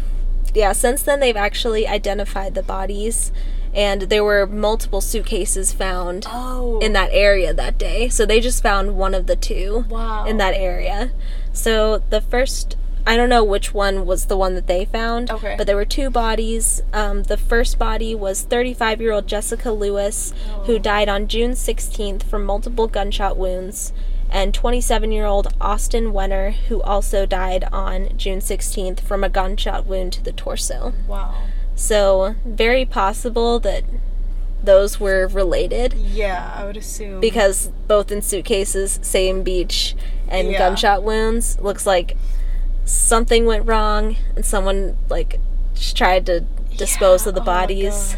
yeah, 0.54 0.74
since 0.74 1.04
then 1.04 1.20
they've 1.20 1.38
actually 1.38 1.88
identified 1.88 2.56
the 2.56 2.64
bodies, 2.64 3.32
and 3.74 4.04
there 4.04 4.24
were 4.24 4.46
multiple 4.46 5.02
suitcases 5.02 5.74
found 5.74 6.26
Oh. 6.32 6.80
in 6.80 6.94
that 6.94 7.10
area 7.12 7.54
that 7.54 7.78
day. 7.78 8.10
So 8.10 8.26
they 8.26 8.40
just 8.40 8.62
found 8.64 8.96
one 8.98 9.14
of 9.14 9.28
the 9.28 9.36
two 9.36 9.86
Wow. 9.90 10.26
in 10.26 10.38
that 10.38 10.54
area. 10.56 11.12
So 11.52 12.02
the 12.10 12.22
first, 12.22 12.76
I 13.06 13.16
don't 13.18 13.30
know 13.30 13.44
which 13.44 13.74
one 13.74 14.06
was 14.06 14.26
the 14.26 14.38
one 14.38 14.56
that 14.56 14.68
they 14.68 14.86
found, 14.86 15.30
Okay. 15.32 15.56
but 15.58 15.68
there 15.68 15.76
were 15.76 15.86
two 15.86 16.10
bodies. 16.10 16.82
Um, 16.94 17.24
the 17.24 17.38
first 17.38 17.78
body 17.78 18.16
was 18.16 18.42
35 18.44 19.02
year 19.02 19.12
old 19.12 19.28
Jessica 19.28 19.72
Lewis, 19.72 20.34
who 20.66 20.76
Oh. 20.76 20.80
died 20.80 21.10
on 21.10 21.28
June 21.28 21.54
16th 21.56 22.24
from 22.24 22.46
multiple 22.46 22.88
gunshot 22.88 23.38
wounds, 23.38 23.92
and 24.32 24.54
27 24.54 25.12
year 25.12 25.26
old 25.26 25.54
Austin 25.62 26.12
Wenner, 26.14 26.54
who 26.70 26.82
also 26.82 27.26
died 27.26 27.66
on 27.72 28.10
June 28.18 28.40
16th 28.40 29.00
from 29.02 29.24
a 29.24 29.30
gunshot 29.30 29.86
wound 29.86 30.14
to 30.14 30.24
the 30.24 30.32
torso. 30.32 30.94
Wow. 31.08 31.34
So, 31.76 32.36
very 32.46 32.86
possible 32.86 33.60
that 33.60 33.84
those 34.64 35.00
were 35.00 35.28
related 35.28 35.94
Yeah, 35.94 36.54
I 36.56 36.64
would 36.66 36.78
assume. 36.78 37.20
because 37.20 37.70
both 37.88 38.12
in 38.12 38.22
suitcases, 38.22 39.00
same 39.02 39.44
beach, 39.44 39.96
and 40.30 40.52
Yeah. 40.52 40.60
gunshot 40.60 41.04
wounds. 41.04 41.58
Looks 41.60 41.86
like 41.86 42.16
something 42.86 43.46
went 43.46 43.66
wrong 43.68 44.16
and 44.36 44.46
someone 44.46 44.98
like 45.10 45.40
tried 45.76 46.26
to 46.28 46.42
dispose 46.78 47.24
Yeah, 47.26 47.30
of 47.30 47.36
the 47.36 47.42
oh 47.42 47.46
bodies. 47.46 48.16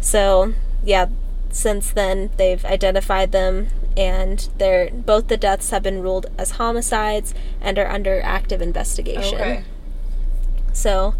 So 0.00 0.54
yeah, 0.84 1.06
since 1.50 1.90
then 1.90 2.30
they've 2.36 2.64
identified 2.64 3.32
them 3.32 3.68
and 3.96 4.48
they're 4.58 4.90
both 4.90 5.28
the 5.28 5.36
deaths 5.36 5.70
have 5.70 5.82
been 5.82 6.02
ruled 6.02 6.26
as 6.38 6.52
homicides 6.52 7.34
and 7.60 7.78
are 7.78 7.86
under 7.88 8.20
active 8.22 8.60
investigation. 8.62 9.40
Okay. 9.40 9.64
So 10.72 11.14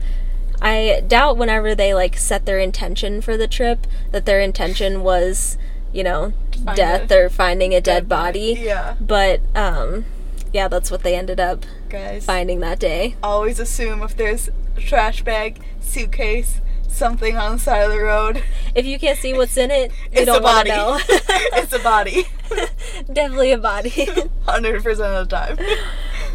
I 0.60 1.02
doubt 1.06 1.36
whenever 1.36 1.74
they 1.74 1.92
like 1.94 2.16
set 2.16 2.46
their 2.46 2.58
intention 2.58 3.20
for 3.20 3.36
the 3.36 3.46
trip 3.48 3.86
that 4.12 4.24
their 4.26 4.40
intention 4.40 5.02
was, 5.02 5.58
you 5.92 6.02
know, 6.02 6.32
Find 6.64 6.76
death 6.76 7.12
or 7.12 7.28
finding 7.28 7.74
a 7.74 7.80
dead, 7.80 8.08
body. 8.08 8.56
Yeah. 8.58 8.96
But 9.00 9.40
um 9.54 10.04
yeah, 10.52 10.68
that's 10.68 10.90
what 10.90 11.02
they 11.02 11.14
ended 11.14 11.38
up 11.40 11.66
Guys. 11.90 12.24
finding 12.24 12.60
that 12.60 12.78
day. 12.78 13.16
Always 13.22 13.58
assume 13.60 14.02
if 14.02 14.16
there's 14.16 14.48
a 14.76 14.80
trash 14.80 15.22
bag, 15.22 15.60
suitcase, 15.80 16.60
something 16.88 17.36
on 17.36 17.52
the 17.54 17.58
side 17.58 17.82
of 17.82 17.92
the 17.92 18.00
road, 18.00 18.42
If 18.74 18.86
you 18.86 18.98
can't 18.98 19.18
see 19.18 19.34
what's 19.34 19.56
in 19.58 19.70
it, 19.70 19.90
you 20.12 20.20
it's 20.20 20.26
don't 20.26 20.40
a 20.40 20.42
want 20.42 20.66
body. 20.66 20.70
to 20.70 20.76
know. 20.76 20.98
it's 21.08 21.72
a 21.74 21.78
body. 21.80 22.24
Definitely 23.12 23.52
a 23.52 23.58
body. 23.58 23.90
100% 23.90 24.86
of 24.86 25.28
the 25.28 25.36
time. 25.36 25.58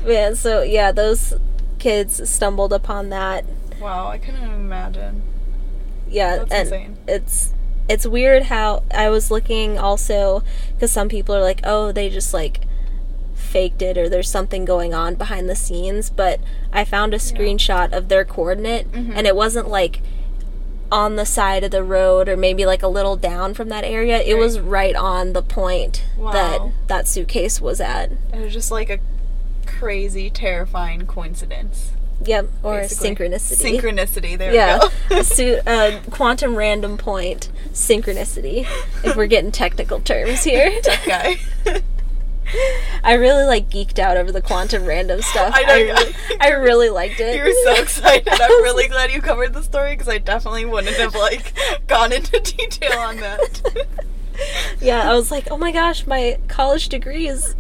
yeah, 0.05 0.34
so 0.36 0.62
yeah, 0.62 0.91
those 0.91 1.34
kids 1.79 2.29
stumbled 2.29 2.73
upon 2.73 3.10
that. 3.10 3.43
Wow, 3.82 4.08
I 4.08 4.17
couldn't 4.17 4.44
imagine. 4.44 5.22
Yeah, 6.10 6.38
That's 6.38 6.52
and 6.52 6.62
insane. 6.67 6.98
it's 7.08 7.54
it's 7.89 8.06
weird 8.06 8.44
how 8.44 8.84
I 8.94 9.10
was 9.10 9.32
looking 9.32 9.78
also 9.78 10.44
because 10.74 10.91
some 10.91 11.10
people 11.10 11.36
are 11.36 11.41
like, 11.41 11.62
oh, 11.63 11.91
they 11.91 12.10
just 12.10 12.34
like 12.34 12.62
faked 13.34 13.82
it 13.82 13.98
or 13.98 14.08
there's 14.08 14.30
something 14.30 14.63
going 14.65 14.94
on 14.94 15.15
behind 15.15 15.50
the 15.50 15.56
scenes. 15.56 16.10
But 16.10 16.39
I 16.72 16.86
found 16.86 17.13
a 17.13 17.17
screenshot 17.17 17.91
of 17.91 18.08
their 18.08 18.24
coordinate, 18.24 18.91
Mhm. 18.91 19.13
and 19.15 19.26
it 19.28 19.36
wasn't 19.36 19.67
like 19.70 20.02
on 20.91 21.15
the 21.15 21.26
side 21.26 21.63
of 21.63 21.72
the 21.72 21.84
road 21.84 22.28
or 22.28 22.36
maybe 22.38 22.65
like 22.65 22.84
a 22.84 22.88
little 22.88 23.15
down 23.15 23.54
from 23.54 23.70
that 23.70 23.84
area. 23.86 24.22
It 24.22 24.34
Right. 24.34 24.39
was 24.39 24.60
right 24.60 24.96
on 24.96 25.32
the 25.34 25.41
point 25.41 26.04
that 26.34 26.60
that 26.88 27.08
suitcase 27.08 27.60
was 27.62 27.80
at. 27.82 28.12
It 28.34 28.41
was 28.41 28.54
just 28.54 28.72
like 28.72 28.89
a 28.89 29.00
crazy, 29.65 30.30
terrifying 30.30 31.06
coincidence. 31.08 31.91
Yep, 32.23 32.47
or 32.63 32.81
basically. 32.81 33.15
synchronicity. 33.15 33.79
Synchronicity, 33.79 34.38
there 34.38 34.53
yeah, 34.53 34.79
we 35.10 35.15
go. 35.15 35.21
su- 35.23 35.60
uh, 35.65 35.99
quantum 36.12 36.55
random 36.55 36.97
point 36.97 37.49
synchronicity. 37.73 38.67
If 39.03 39.15
we're 39.15 39.27
getting 39.27 39.51
technical 39.51 39.99
terms 39.99 40.43
here, 40.43 40.79
Tough 40.84 41.05
guy. 41.05 41.38
I 43.03 43.13
really 43.13 43.45
like 43.45 43.69
geeked 43.69 43.97
out 43.97 44.17
over 44.17 44.31
the 44.31 44.41
quantum 44.41 44.86
random 44.86 45.21
stuff. 45.21 45.53
I 45.55 45.63
know, 45.63 45.73
I, 45.73 45.81
really, 45.81 46.15
I 46.41 46.49
really 46.49 46.89
liked 46.89 47.19
it. 47.19 47.36
You 47.36 47.43
were 47.43 47.75
so 47.75 47.81
excited. 47.81 48.27
I'm 48.29 48.62
really 48.62 48.89
glad 48.89 49.12
you 49.12 49.21
covered 49.21 49.53
the 49.53 49.63
story 49.63 49.91
because 49.93 50.10
I 50.10 50.17
definitely 50.17 50.65
wouldn't 50.65 50.95
have 50.97 51.15
like 51.15 51.53
gone 51.88 52.12
into 52.12 52.39
detail 52.39 52.99
on 52.99 53.17
that. 53.17 53.88
yeah, 54.81 55.10
I 55.10 55.13
was 55.15 55.31
like, 55.31 55.49
oh 55.49 55.57
my 55.57 55.71
gosh, 55.71 56.05
my 56.05 56.38
college 56.49 56.89
degree 56.89 57.27
is 57.27 57.55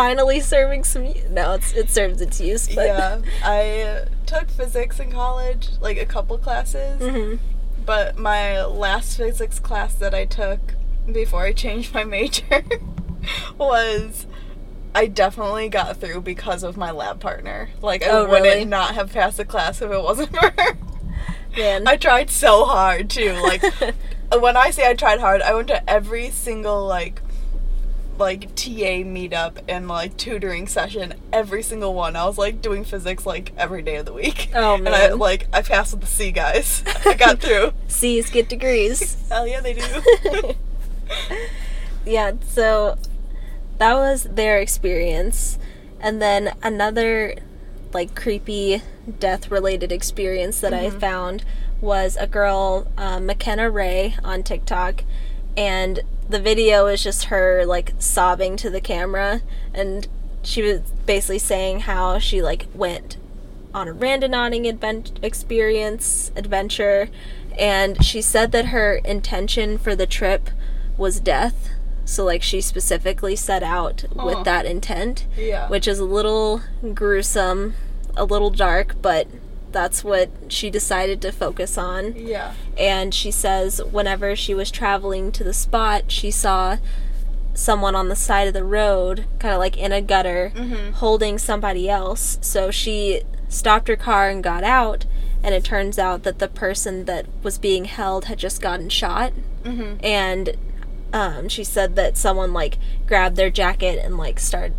finally 0.00 0.40
serving 0.40 0.82
some. 0.84 1.12
No, 1.30 1.52
it's 1.52 1.72
it 1.74 1.90
serves 1.90 2.20
its 2.22 2.40
use, 2.40 2.66
but 2.74 2.86
yeah, 2.86 3.20
I 3.44 4.04
took 4.26 4.48
physics 4.50 4.98
in 4.98 5.12
college, 5.12 5.68
like 5.80 5.98
a 5.98 6.06
couple 6.06 6.38
classes, 6.38 7.00
Mhm. 7.02 7.38
but 7.84 8.16
my 8.18 8.64
last 8.64 9.16
physics 9.18 9.58
class 9.58 9.92
that 9.94 10.14
I 10.14 10.24
took 10.24 10.60
before 11.12 11.42
I 11.42 11.52
changed 11.52 11.92
my 11.92 12.04
major 12.04 12.62
was 13.58 14.26
I 14.94 15.06
definitely 15.06 15.68
got 15.68 15.98
through 15.98 16.22
because 16.22 16.62
of 16.62 16.76
my 16.76 16.90
lab 16.90 17.20
partner. 17.20 17.68
Like 17.82 18.02
I 18.02 18.08
Oh, 18.10 18.26
wouldn't 18.26 18.44
really? 18.44 18.64
not 18.64 18.94
have 18.94 19.12
passed 19.12 19.36
the 19.36 19.44
class 19.44 19.82
if 19.82 19.90
it 19.90 20.02
wasn't 20.02 20.30
for 20.36 20.50
her. 20.56 20.78
man, 21.56 21.86
I 21.86 21.96
tried 21.96 22.30
so 22.30 22.64
hard 22.64 23.10
too. 23.10 23.32
Like 23.42 23.62
when 24.40 24.56
I 24.56 24.70
say 24.70 24.88
I 24.88 24.94
tried 24.94 25.20
hard, 25.20 25.42
I 25.42 25.54
went 25.54 25.68
to 25.68 25.88
every 25.90 26.30
single 26.30 26.86
like 26.86 27.20
like 28.20 28.54
TA 28.54 29.02
meetup 29.02 29.58
and 29.66 29.88
like 29.88 30.16
tutoring 30.16 30.68
session, 30.68 31.14
every 31.32 31.62
single 31.62 31.94
one. 31.94 32.14
I 32.14 32.26
was 32.26 32.38
like 32.38 32.62
doing 32.62 32.84
physics 32.84 33.26
like 33.26 33.52
every 33.56 33.82
day 33.82 33.96
of 33.96 34.06
the 34.06 34.12
week. 34.12 34.50
Oh, 34.54 34.74
And 34.74 34.88
I 34.90 35.08
like 35.12 35.48
I 35.52 35.62
passed 35.62 35.92
with 35.92 36.02
the 36.02 36.06
C 36.06 36.30
guys. 36.30 36.84
I 37.06 37.14
got 37.14 37.40
through. 37.40 37.72
C's 37.88 38.30
get 38.30 38.48
degrees. 38.48 39.16
Hell 39.28 39.46
yeah, 39.46 39.60
they 39.60 39.74
do. 39.74 40.54
yeah, 42.04 42.32
so 42.46 42.98
that 43.78 43.94
was 43.94 44.24
their 44.24 44.58
experience. 44.58 45.58
And 45.98 46.20
then 46.20 46.54
another 46.62 47.36
like 47.92 48.14
creepy 48.14 48.82
death 49.18 49.50
related 49.50 49.90
experience 49.90 50.60
that 50.60 50.72
I 50.72 50.90
found 50.90 51.44
was 51.80 52.16
a 52.20 52.26
girl, 52.26 52.86
uh, 52.96 53.18
McKenna 53.18 53.70
Ray, 53.70 54.14
on 54.22 54.42
TikTok. 54.42 55.04
And 55.56 56.00
the 56.30 56.40
video 56.40 56.86
is 56.86 57.02
just 57.02 57.24
her 57.24 57.64
like 57.66 57.92
sobbing 57.98 58.56
to 58.56 58.70
the 58.70 58.80
camera. 58.80 59.42
And 59.74 60.06
she 60.42 60.62
was 60.62 60.80
basically 61.06 61.38
saying 61.38 61.80
how 61.80 62.18
she 62.18 62.40
like 62.40 62.66
went 62.74 63.16
on 63.74 63.88
a 63.88 63.94
randonauting 63.94 64.66
advent- 64.66 65.18
experience 65.22 66.32
adventure 66.34 67.08
and 67.58 68.04
she 68.04 68.20
said 68.20 68.52
that 68.52 68.66
her 68.66 68.96
intention 69.04 69.78
for 69.78 69.94
the 69.94 70.06
trip 70.06 70.50
was 70.96 71.20
death 71.20 71.70
so 72.04 72.24
like 72.24 72.42
she 72.42 72.60
specifically 72.60 73.36
set 73.36 73.62
out 73.62 74.04
with 74.12 74.44
that 74.44 74.66
intent 74.66 75.26
yeah. 75.36 75.68
which 75.68 75.86
is 75.86 76.00
a 76.00 76.04
little 76.04 76.62
gruesome 76.94 77.74
a 78.16 78.24
little 78.24 78.50
dark 78.50 78.96
but 79.00 79.28
that's 79.72 80.02
what 80.04 80.30
she 80.48 80.70
decided 80.70 81.20
to 81.22 81.30
focus 81.32 81.76
on 81.78 82.14
yeah. 82.16 82.54
and 82.78 83.14
she 83.14 83.30
says 83.30 83.80
whenever 83.90 84.34
she 84.36 84.54
was 84.54 84.70
traveling 84.70 85.30
to 85.32 85.44
the 85.44 85.52
spot 85.52 86.10
she 86.10 86.30
saw 86.30 86.76
someone 87.54 87.94
on 87.94 88.08
the 88.08 88.16
side 88.16 88.46
of 88.48 88.54
the 88.54 88.64
road 88.64 89.24
kind 89.38 89.54
of 89.54 89.58
like 89.58 89.76
in 89.76 89.92
a 89.92 90.00
gutter 90.00 90.52
Mhm. 90.54 90.92
holding 90.94 91.38
somebody 91.38 91.88
else 91.88 92.38
so 92.40 92.70
she 92.70 93.22
stopped 93.48 93.88
her 93.88 93.96
car 93.96 94.28
and 94.30 94.42
got 94.42 94.62
out 94.64 95.04
and 95.42 95.54
it 95.54 95.64
turns 95.64 95.98
out 95.98 96.22
that 96.22 96.38
the 96.38 96.48
person 96.48 97.06
that 97.06 97.26
was 97.42 97.58
being 97.58 97.86
held 97.86 98.26
had 98.26 98.38
just 98.38 98.60
gotten 98.62 98.88
shot 98.88 99.32
Mm-hmm. 99.64 100.02
and 100.04 100.56
um, 101.12 101.48
she 101.50 101.64
said 101.64 101.96
that 101.96 102.16
someone 102.16 102.52
like 102.54 102.78
grabbed 103.06 103.36
their 103.36 103.50
jacket 103.50 104.00
and 104.02 104.16
like 104.16 104.38
started 104.40 104.74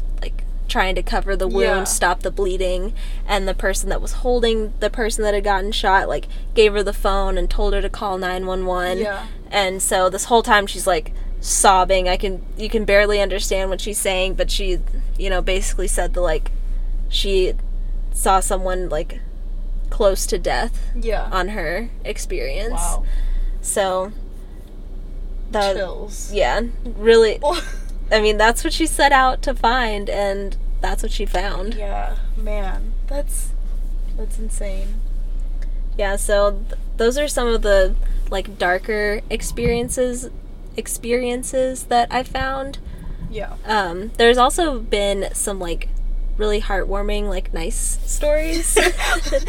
trying 0.71 0.95
to 0.95 1.03
cover 1.03 1.35
the 1.35 1.47
wound 1.47 1.61
Yeah. 1.63 1.83
stop 1.83 2.21
the 2.21 2.31
bleeding 2.31 2.93
and 3.27 3.47
the 3.47 3.53
person 3.53 3.89
that 3.89 4.01
was 4.01 4.13
holding 4.13 4.73
the 4.79 4.89
person 4.89 5.23
that 5.23 5.33
had 5.33 5.43
gotten 5.43 5.71
shot 5.71 6.07
like 6.07 6.27
gave 6.55 6.73
her 6.73 6.81
the 6.81 6.93
phone 6.93 7.37
and 7.37 7.49
told 7.49 7.73
her 7.73 7.81
to 7.81 7.89
call 7.89 8.17
911 8.17 8.99
Yeah. 8.99 9.27
and 9.51 9.81
so 9.81 10.09
this 10.09 10.25
whole 10.25 10.41
time 10.43 10.65
she's 10.65 10.87
like 10.87 11.11
sobbing 11.41 12.07
i 12.07 12.15
can 12.17 12.41
you 12.57 12.69
can 12.69 12.85
barely 12.85 13.19
understand 13.19 13.69
what 13.69 13.81
she's 13.81 13.97
saying 13.99 14.35
but 14.35 14.49
she 14.49 14.79
you 15.17 15.29
know 15.29 15.41
basically 15.41 15.87
said 15.87 16.13
that 16.13 16.21
like 16.21 16.51
she 17.09 17.53
saw 18.13 18.39
someone 18.39 18.87
like 18.89 19.19
close 19.89 20.25
to 20.27 20.37
death 20.39 20.79
Yeah. 20.95 21.27
on 21.31 21.49
her 21.49 21.89
experience 22.05 22.71
wow. 22.73 23.03
so 23.61 24.11
that 25.51 25.75
Chills. 25.75 26.31
yeah, 26.33 26.61
really. 26.97 27.37
I 28.11 28.21
mean, 28.21 28.37
that's 28.37 28.63
what 28.63 28.73
she 28.73 28.85
set 28.85 29.11
out 29.11 29.41
to 29.43 29.53
find, 29.53 30.09
and 30.09 30.57
that's 30.81 31.03
what 31.03 31.11
she 31.11 31.25
found. 31.25 31.75
yeah, 31.75 32.17
man, 32.35 32.93
that's 33.07 33.49
that's 34.17 34.37
insane. 34.39 34.95
Yeah, 35.97 36.15
so 36.15 36.51
th- 36.51 36.79
those 36.97 37.17
are 37.17 37.27
some 37.27 37.47
of 37.47 37.61
the 37.61 37.95
like 38.29 38.57
darker 38.57 39.21
experiences 39.29 40.29
experiences 40.77 41.83
that 41.85 42.07
I 42.11 42.23
found. 42.23 42.79
Yeah. 43.29 43.55
Um, 43.65 44.11
there's 44.17 44.37
also 44.37 44.79
been 44.79 45.29
some 45.33 45.59
like 45.59 45.89
really 46.37 46.61
heartwarming, 46.61 47.29
like 47.29 47.53
nice 47.53 47.99
stories. 48.05 48.65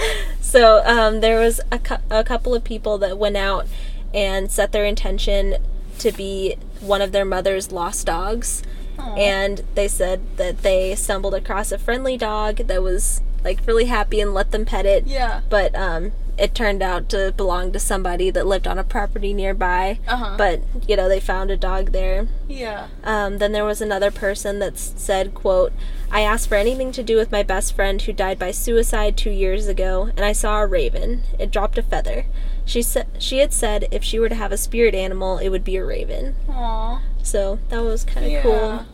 so 0.41 0.83
um, 0.85 1.21
there 1.21 1.41
was 1.41 1.61
a, 1.71 1.79
cou- 1.79 2.03
a 2.11 2.23
couple 2.23 2.55
of 2.55 2.65
people 2.65 2.99
that 2.99 3.19
went 3.19 3.37
out 3.37 3.67
and 4.13 4.51
set 4.51 4.73
their 4.73 4.85
intention 4.85 5.57
to 6.03 6.13
be 6.13 6.57
one 6.81 7.03
of 7.03 7.13
their 7.13 7.25
mother's 7.25 7.73
lost 7.73 8.07
dogs. 8.07 8.63
Aw. 8.99 9.15
And 9.17 9.63
they 9.75 9.89
said 9.89 10.21
that 10.37 10.59
they 10.63 10.95
stumbled 10.95 11.35
across 11.35 11.73
a 11.73 11.79
friendly 11.79 12.17
dog 12.17 12.57
that 12.69 12.83
was 12.83 13.21
like 13.43 13.61
really 13.67 13.87
happy 13.87 14.21
and 14.21 14.35
let 14.35 14.51
them 14.53 14.65
pet 14.65 14.87
it. 14.87 15.07
yeah. 15.07 15.41
But 15.49 15.75
um, 15.75 16.13
it 16.39 16.55
turned 16.55 16.83
out 16.83 17.09
to 17.11 17.33
belong 17.37 17.73
to 17.73 17.79
somebody 17.79 18.31
that 18.31 18.47
lived 18.47 18.67
on 18.69 18.79
a 18.79 18.85
property 18.85 19.33
nearby. 19.35 19.99
Uh 20.07 20.17
huh. 20.17 20.35
But 20.39 20.61
you 20.87 20.97
know 20.97 21.09
they 21.09 21.21
found 21.21 21.51
a 21.51 21.57
dog 21.57 21.93
there. 21.93 22.29
yeah. 22.49 22.89
Um, 23.03 23.39
then 23.39 23.53
there 23.53 23.65
was 23.65 23.81
another 23.81 24.11
person 24.11 24.59
that 24.61 24.79
said, 24.79 25.35
"quote 25.35 25.73
I 26.11 26.21
asked 26.21 26.49
for 26.49 26.55
anything 26.57 26.93
to 26.93 27.03
do 27.03 27.17
with 27.17 27.33
my 27.33 27.43
best 27.43 27.75
friend 27.75 28.01
who 28.01 28.13
died 28.13 28.39
by 28.39 28.51
suicide 28.53 29.17
two 29.17 29.31
years 29.31 29.67
ago, 29.67 30.11
and 30.17 30.25
I 30.25 30.33
saw 30.33 30.61
a 30.61 30.67
raven. 30.67 31.23
It 31.39 31.51
dropped 31.51 31.79
a 31.79 31.83
feather. 31.83 32.27
She 32.65 32.83
said 32.83 33.07
she 33.19 33.39
had 33.39 33.53
said 33.53 33.87
if 33.91 34.05
she 34.05 34.19
were 34.19 34.29
to 34.29 34.35
have 34.35 34.53
a 34.53 34.57
spirit 34.57 34.95
animal, 34.95 35.39
it 35.39 35.49
would 35.49 35.65
be 35.65 35.77
a 35.77 35.85
raven. 35.85 36.37
Aw. 36.49 37.01
So 37.23 37.59
that 37.69 37.83
was 37.83 38.05
kind 38.05 38.27
of 38.27 38.33
Yeah. 38.33 38.43
cool." 38.43 38.87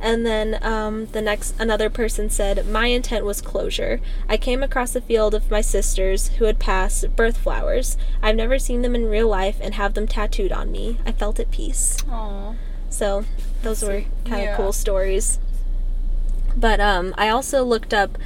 And 0.00 0.26
then 0.26 0.58
um, 0.62 1.06
the 1.12 1.22
next, 1.22 1.54
another 1.58 1.88
person 1.88 2.28
said, 2.28 2.66
My 2.66 2.88
intent 2.88 3.24
was 3.24 3.40
closure. 3.40 4.00
I 4.28 4.36
came 4.36 4.62
across 4.62 4.94
a 4.94 5.00
field 5.00 5.34
of 5.34 5.50
my 5.50 5.62
sisters 5.62 6.28
who 6.36 6.44
had 6.44 6.58
passed 6.58 7.16
birth 7.16 7.38
flowers. 7.38 7.96
I've 8.22 8.36
never 8.36 8.58
seen 8.58 8.82
them 8.82 8.94
in 8.94 9.06
real 9.06 9.28
life 9.28 9.56
and 9.62 9.74
have 9.74 9.94
them 9.94 10.06
tattooed 10.06 10.52
on 10.52 10.70
me. 10.70 10.98
I 11.06 11.12
felt 11.12 11.40
at 11.40 11.50
peace. 11.50 11.96
Aw. 12.10 12.54
So 12.90 13.24
those 13.62 13.82
were 13.82 14.02
kind 14.26 14.42
of 14.42 14.46
Yeah. 14.48 14.56
cool 14.56 14.72
stories. 14.74 15.38
But 16.54 16.80
um, 16.80 17.14
I 17.16 17.28
also 17.30 17.64
looked 17.64 17.94
up. 17.94 18.18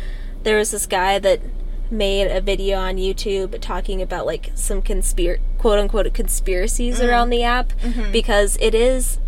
There 0.42 0.56
was 0.58 0.72
this 0.72 0.86
guy 0.86 1.20
that 1.20 1.40
made 1.90 2.26
a 2.30 2.40
video 2.40 2.78
on 2.78 2.96
YouTube 2.96 3.58
talking 3.60 4.02
about 4.02 4.26
like 4.26 4.50
some 4.54 4.82
conspir 4.82 5.38
quote 5.58 5.78
unquote 5.78 6.12
conspiracies 6.14 7.00
Mm. 7.00 7.08
around 7.08 7.30
the 7.30 7.42
app 7.42 7.72
Mhm. 7.82 8.12
because 8.12 8.56
it 8.60 8.74
is 8.74 9.18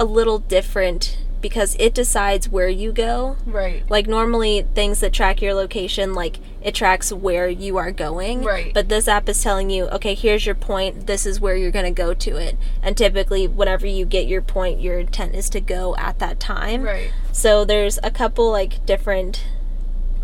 a 0.00 0.04
little 0.04 0.38
different 0.38 1.16
because 1.40 1.74
it 1.80 1.92
decides 1.92 2.48
where 2.48 2.68
you 2.68 2.92
go. 2.92 3.36
Right. 3.44 3.82
Like 3.90 4.06
normally 4.06 4.64
things 4.76 5.00
that 5.00 5.12
track 5.12 5.42
your 5.42 5.54
location 5.54 6.14
like 6.14 6.38
it 6.62 6.72
tracks 6.72 7.12
where 7.12 7.48
you 7.48 7.76
are 7.78 7.90
going. 7.90 8.44
Right. 8.44 8.72
But 8.72 8.88
this 8.88 9.08
app 9.08 9.28
is 9.28 9.42
telling 9.42 9.68
you, 9.68 9.86
okay, 9.88 10.14
here's 10.14 10.46
your 10.46 10.54
point, 10.54 11.08
this 11.08 11.26
is 11.26 11.40
where 11.40 11.56
you're 11.56 11.72
going 11.72 11.84
to 11.84 11.90
go 12.02 12.14
to 12.14 12.36
it. 12.36 12.56
And 12.80 12.96
typically 12.96 13.48
whenever 13.48 13.86
you 13.88 14.04
get 14.04 14.28
your 14.28 14.40
point, 14.40 14.80
your 14.80 15.00
intent 15.00 15.34
is 15.34 15.50
to 15.50 15.60
go 15.60 15.96
at 15.96 16.20
that 16.20 16.38
time. 16.38 16.84
Right. 16.84 17.10
So 17.32 17.64
there's 17.64 17.98
a 18.04 18.12
couple 18.12 18.48
like 18.52 18.86
different 18.86 19.42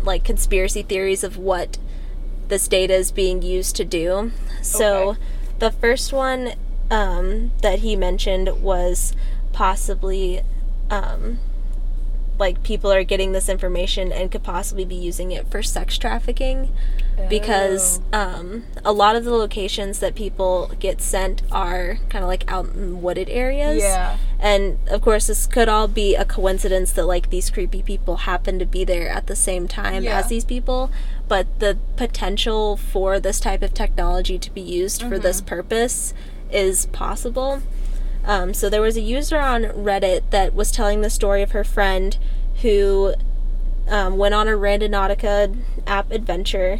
like 0.03 0.23
conspiracy 0.23 0.81
theories 0.81 1.23
of 1.23 1.37
what 1.37 1.77
this 2.47 2.67
data 2.67 2.93
is 2.95 3.11
being 3.11 3.41
used 3.41 3.75
to 3.75 3.85
do. 3.85 4.31
So 4.61 5.09
Okay. 5.11 5.19
the 5.59 5.71
first 5.71 6.11
one 6.13 6.53
um, 6.89 7.51
that 7.61 7.79
he 7.79 7.95
mentioned 7.95 8.61
was 8.61 9.13
possibly 9.53 10.41
um, 10.89 11.39
like 12.39 12.63
people 12.63 12.91
are 12.91 13.03
getting 13.03 13.33
this 13.33 13.49
information 13.49 14.11
and 14.11 14.31
could 14.31 14.43
possibly 14.43 14.85
be 14.85 14.95
using 14.95 15.31
it 15.31 15.47
for 15.51 15.61
sex 15.61 15.97
trafficking 15.97 16.73
because 17.27 17.99
Oh. 18.13 18.17
um, 18.19 18.63
a 18.85 18.91
lot 18.93 19.15
of 19.15 19.25
the 19.25 19.31
locations 19.33 19.99
that 19.99 20.15
people 20.15 20.71
get 20.79 21.01
sent 21.01 21.41
are 21.51 21.97
kind 22.09 22.23
of 22.23 22.27
like 22.29 22.49
out 22.51 22.67
in 22.73 23.01
wooded 23.01 23.29
areas. 23.29 23.81
Yeah. 23.81 24.17
And 24.39 24.77
of 24.89 25.01
course, 25.01 25.27
this 25.27 25.45
could 25.47 25.67
all 25.67 25.87
be 25.87 26.15
a 26.15 26.23
coincidence 26.25 26.91
that 26.93 27.05
like 27.05 27.29
these 27.29 27.49
creepy 27.49 27.81
people 27.83 28.17
happen 28.17 28.57
to 28.59 28.65
be 28.65 28.83
there 28.83 29.09
at 29.09 29.27
the 29.27 29.35
same 29.35 29.67
time 29.67 30.03
Yeah. 30.03 30.19
as 30.19 30.27
these 30.27 30.45
people. 30.45 30.89
But 31.27 31.47
the 31.59 31.77
potential 31.97 32.77
for 32.77 33.19
this 33.19 33.39
type 33.39 33.61
of 33.61 33.73
technology 33.73 34.39
to 34.39 34.51
be 34.51 34.61
used 34.61 35.01
for 35.03 35.19
this 35.19 35.41
purpose 35.41 36.13
is 36.51 36.85
possible. 36.87 37.61
Um, 38.25 38.53
so 38.53 38.69
there 38.69 38.81
was 38.81 38.97
a 38.97 39.01
user 39.01 39.39
on 39.39 39.63
Reddit 39.63 40.21
that 40.31 40.53
was 40.53 40.71
telling 40.71 41.01
the 41.01 41.09
story 41.09 41.41
of 41.41 41.51
her 41.51 41.63
friend 41.63 42.17
who 42.61 43.13
um, 43.87 44.17
went 44.17 44.35
on 44.35 44.47
a 44.47 44.51
Randonautica 44.51 45.55
app 45.87 46.11
adventure 46.11 46.79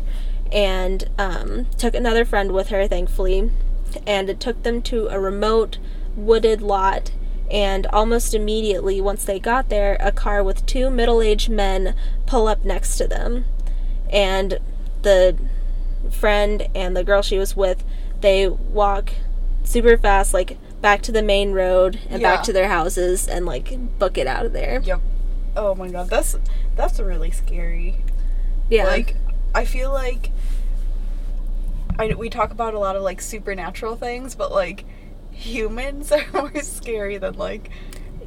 and 0.51 1.09
um, 1.17 1.67
took 1.77 1.93
another 1.93 2.25
friend 2.25 2.51
with 2.51 2.69
her, 2.69 2.87
thankfully. 2.87 3.51
And 4.05 4.29
it 4.29 4.39
took 4.39 4.63
them 4.63 4.81
to 4.83 5.07
a 5.07 5.19
remote 5.19 5.77
wooded 6.15 6.61
lot. 6.61 7.11
And 7.49 7.87
almost 7.87 8.33
immediately, 8.35 9.01
once 9.01 9.25
they 9.25 9.39
got 9.39 9.69
there, 9.69 9.97
a 9.99 10.11
car 10.11 10.43
with 10.43 10.65
two 10.67 10.89
middle 10.91 11.21
aged 11.21 11.49
men 11.49 11.95
pull 12.27 12.47
up 12.47 12.63
next 12.63 12.97
to 12.97 13.07
them. 13.07 13.45
And 14.11 14.59
the 15.01 15.35
friend 16.11 16.67
and 16.75 16.95
the 16.95 17.03
girl 17.03 17.21
she 17.21 17.37
was 17.39 17.55
with, 17.55 17.83
they 18.21 18.47
walk 18.47 19.11
super 19.63 19.97
fast, 19.97 20.33
like 20.33 20.57
back 20.81 21.01
to 21.03 21.11
the 21.11 21.21
main 21.23 21.51
road 21.51 21.99
and 22.09 22.21
Yeah. 22.21 22.35
back 22.35 22.43
to 22.45 22.53
their 22.53 22.67
houses 22.69 23.27
and 23.27 23.45
like 23.45 23.77
book 23.99 24.17
it 24.17 24.27
out 24.27 24.45
of 24.45 24.53
there. 24.53 24.81
Yep. 24.83 25.01
Oh 25.55 25.75
my 25.75 25.89
god, 25.89 26.09
that's 26.09 26.37
that's 26.75 26.99
really 26.99 27.31
scary. 27.31 27.97
Yeah. 28.69 28.85
Like, 28.85 29.15
I 29.53 29.65
feel 29.65 29.91
like 29.91 30.31
I 31.97 32.13
we 32.13 32.29
talk 32.29 32.51
about 32.51 32.73
a 32.73 32.79
lot 32.79 32.95
of 32.95 33.01
like 33.03 33.21
supernatural 33.21 33.95
things, 33.95 34.35
but 34.35 34.51
like 34.51 34.85
humans 35.31 36.11
are 36.11 36.25
more 36.33 36.61
scary 36.61 37.17
than 37.17 37.35
like 37.35 37.69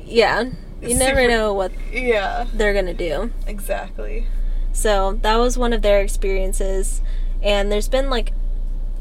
yeah. 0.05 0.45
You 0.81 0.97
never 0.97 1.21
super- 1.21 1.29
know 1.29 1.53
what 1.53 1.73
yeah, 1.93 2.47
they're 2.53 2.75
gonna 2.75 2.95
do. 2.95 3.31
exactly. 3.47 4.27
So 4.73 5.19
that 5.23 5.37
was 5.37 5.57
one 5.57 5.73
of 5.73 5.83
their 5.83 6.01
experiences, 6.01 7.01
and 7.43 7.71
there's 7.71 7.89
been 7.89 8.11
like 8.11 8.33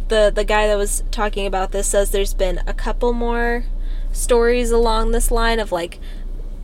the 0.10 0.32
the 0.34 0.44
guy 0.44 0.68
that 0.68 0.76
was 0.78 1.04
talking 1.10 1.48
about 1.48 1.72
this 1.72 1.88
says 1.88 2.12
there's 2.12 2.34
been 2.34 2.62
a 2.68 2.74
couple 2.74 3.14
more 3.14 3.66
stories 4.12 4.70
along 4.72 5.12
this 5.12 5.32
line 5.32 5.60
of 5.60 5.72
like 5.72 5.98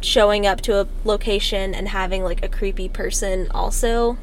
showing 0.01 0.45
up 0.45 0.61
to 0.61 0.79
a 0.79 0.87
location 1.03 1.73
and 1.73 1.87
having 1.87 2.23
like 2.23 2.43
a 2.43 2.49
creepy 2.49 2.87
person 2.87 3.49
also 3.51 4.17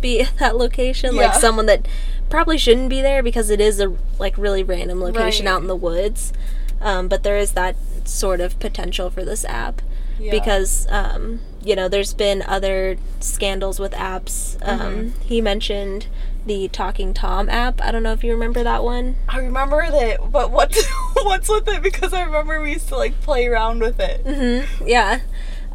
be 0.00 0.20
at 0.20 0.36
that 0.38 0.56
location, 0.56 1.16
like 1.16 1.34
someone 1.34 1.66
that 1.66 1.86
probably 2.30 2.58
shouldn't 2.58 2.90
be 2.90 3.00
there 3.00 3.22
because 3.22 3.50
it 3.50 3.60
is 3.60 3.80
a 3.80 3.94
like 4.18 4.36
really 4.38 4.62
random 4.62 5.00
location 5.00 5.46
Right. 5.46 5.52
out 5.52 5.62
in 5.62 5.68
the 5.68 5.76
woods. 5.76 6.32
Um, 6.80 7.08
but 7.08 7.22
there 7.22 7.36
is 7.38 7.52
that 7.52 7.76
sort 8.04 8.40
of 8.40 8.58
potential 8.60 9.10
for 9.10 9.24
this 9.24 9.44
app 9.46 9.82
Yeah. 10.18 10.30
because 10.30 10.86
um, 10.90 11.40
you 11.62 11.74
know 11.74 11.88
there's 11.88 12.14
been 12.14 12.42
other 12.42 12.96
scandals 13.20 13.80
with 13.80 13.92
apps. 13.92 14.56
Um, 14.66 14.78
Mm-hmm. 14.80 15.20
He 15.22 15.40
mentioned 15.40 16.06
the 16.46 16.68
Talking 16.68 17.12
Tom 17.12 17.48
app. 17.50 17.82
I 17.82 17.90
don't 17.90 18.02
know 18.02 18.12
if 18.12 18.22
you 18.24 18.32
remember 18.32 18.62
that 18.62 18.82
one. 18.84 19.16
I 19.28 19.38
remember 19.38 19.90
that, 19.90 20.30
but 20.30 20.50
what 20.50 20.74
what's 21.22 21.48
with 21.48 21.68
it? 21.68 21.82
Because 21.82 22.12
I 22.12 22.22
remember 22.22 22.60
we 22.62 22.72
used 22.72 22.88
to 22.88 22.96
like 22.96 23.20
play 23.22 23.46
around 23.46 23.80
with 23.80 23.98
it. 24.00 24.20
hmm 24.22 24.86
Yeah. 24.86 25.20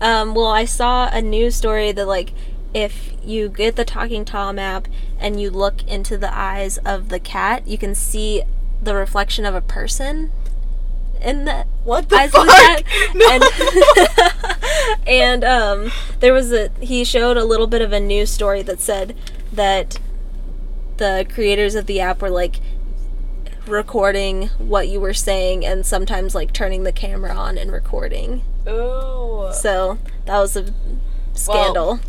Um, 0.02 0.34
well, 0.36 0.48
I 0.48 0.66
saw 0.66 1.10
a 1.12 1.22
news 1.22 1.56
story 1.56 1.92
that 1.92 2.08
like 2.08 2.34
if 2.74 3.14
you 3.24 3.50
get 3.50 3.76
the 3.76 3.86
Talking 3.86 4.26
Tom 4.26 4.58
app 4.58 4.88
and 5.20 5.40
you 5.40 5.50
look 5.50 5.84
into 5.88 6.18
the 6.18 6.36
eyes 6.36 6.78
of 6.80 7.10
the 7.10 7.20
cat, 7.20 7.68
you 7.68 7.78
can 7.78 7.96
see 7.96 8.44
the 8.82 8.96
reflection 8.96 9.46
of 9.46 9.56
a 9.56 9.62
person 9.62 10.32
in 11.22 11.46
the 11.46 11.66
What 11.84 12.10
the 12.10 12.18
eyes 12.18 12.34
of 12.34 12.46
fuck? 12.46 12.48
the 12.48 12.84
cat. 12.84 12.84
No. 13.16 13.30
And, 15.00 15.04
and 15.08 15.44
um, 15.44 15.92
there 16.20 16.34
was 16.34 16.52
a 16.52 16.70
he 16.82 17.04
showed 17.04 17.38
a 17.38 17.46
little 17.46 17.68
bit 17.68 17.82
of 17.82 17.94
a 17.94 18.00
news 18.00 18.30
story 18.30 18.62
that 18.64 18.82
said 18.82 19.16
that 19.52 20.00
the 20.98 21.26
creators 21.34 21.76
of 21.76 21.86
the 21.86 22.00
app 22.00 22.22
were 22.22 22.30
like 22.30 22.60
recording 23.68 24.48
what 24.58 24.90
you 24.90 25.00
were 25.00 25.14
saying 25.14 25.66
and 25.66 25.86
sometimes 25.86 26.36
like 26.36 26.52
turning 26.52 26.84
the 26.84 26.92
camera 26.92 27.34
on 27.34 27.58
and 27.58 27.72
recording. 27.72 28.44
Ooh. 28.68 29.50
So 29.54 29.98
that 30.26 30.38
was 30.40 30.58
a 30.58 30.66
scandal. 31.34 32.00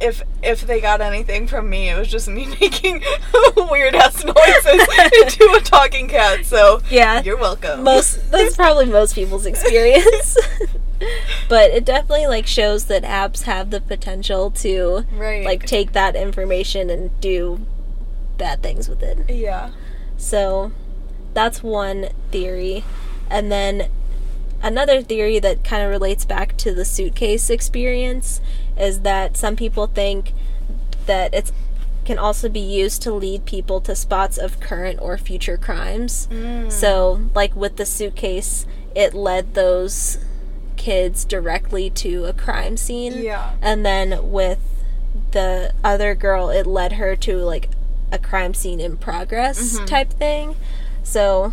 If 0.00 0.22
if 0.42 0.62
they 0.62 0.80
got 0.80 1.00
anything 1.00 1.46
from 1.46 1.70
me, 1.70 1.88
it 1.88 1.98
was 1.98 2.08
just 2.08 2.28
me 2.28 2.46
making 2.60 3.02
weird 3.56 3.94
ass 3.94 4.24
noises 4.24 4.88
into 5.22 5.54
a 5.56 5.60
talking 5.60 6.08
cat. 6.08 6.44
So 6.44 6.80
yeah. 6.90 7.22
you're 7.22 7.38
welcome. 7.38 7.82
most 7.82 8.30
that's 8.30 8.56
probably 8.56 8.86
most 8.86 9.14
people's 9.14 9.46
experience. 9.46 10.36
but 11.48 11.70
it 11.70 11.84
definitely 11.84 12.26
like 12.26 12.46
shows 12.46 12.86
that 12.86 13.02
apps 13.02 13.42
have 13.42 13.70
the 13.70 13.80
potential 13.80 14.50
to 14.50 15.04
right. 15.12 15.44
like 15.44 15.66
take 15.66 15.92
that 15.92 16.16
information 16.16 16.90
and 16.90 17.18
do 17.20 17.60
bad 18.38 18.62
things 18.62 18.88
with 18.88 19.02
it. 19.02 19.30
yeah. 19.30 19.70
So 20.18 20.72
that's 21.34 21.62
one 21.62 22.08
theory. 22.30 22.84
And 23.30 23.50
then 23.52 23.90
another 24.62 25.02
theory 25.02 25.38
that 25.38 25.64
kind 25.64 25.82
of 25.82 25.90
relates 25.90 26.24
back 26.24 26.56
to 26.58 26.74
the 26.74 26.84
suitcase 26.84 27.50
experience 27.50 28.40
is 28.78 29.00
that 29.00 29.36
some 29.36 29.56
people 29.56 29.86
think 29.86 30.32
that 31.06 31.32
it 31.34 31.52
can 32.04 32.18
also 32.18 32.48
be 32.48 32.60
used 32.60 33.02
to 33.02 33.12
lead 33.12 33.44
people 33.46 33.80
to 33.80 33.94
spots 33.96 34.38
of 34.38 34.60
current 34.60 34.98
or 35.02 35.18
future 35.18 35.56
crimes. 35.56 36.28
Mm. 36.30 36.70
So, 36.70 37.22
like 37.34 37.54
with 37.56 37.76
the 37.76 37.86
suitcase, 37.86 38.64
it 38.94 39.12
led 39.12 39.54
those 39.54 40.18
kids 40.76 41.24
directly 41.24 41.90
to 41.90 42.26
a 42.26 42.32
crime 42.32 42.76
scene. 42.76 43.22
Yeah. 43.22 43.52
And 43.60 43.84
then 43.84 44.30
with 44.30 44.58
the 45.32 45.72
other 45.82 46.14
girl, 46.14 46.48
it 46.50 46.66
led 46.66 46.92
her 46.92 47.16
to 47.16 47.38
like 47.38 47.70
a 48.12 48.18
crime 48.18 48.54
scene 48.54 48.78
in 48.78 48.96
progress 48.96 49.78
Mhm. 49.78 49.86
type 49.86 50.10
thing. 50.12 50.54
So, 51.02 51.52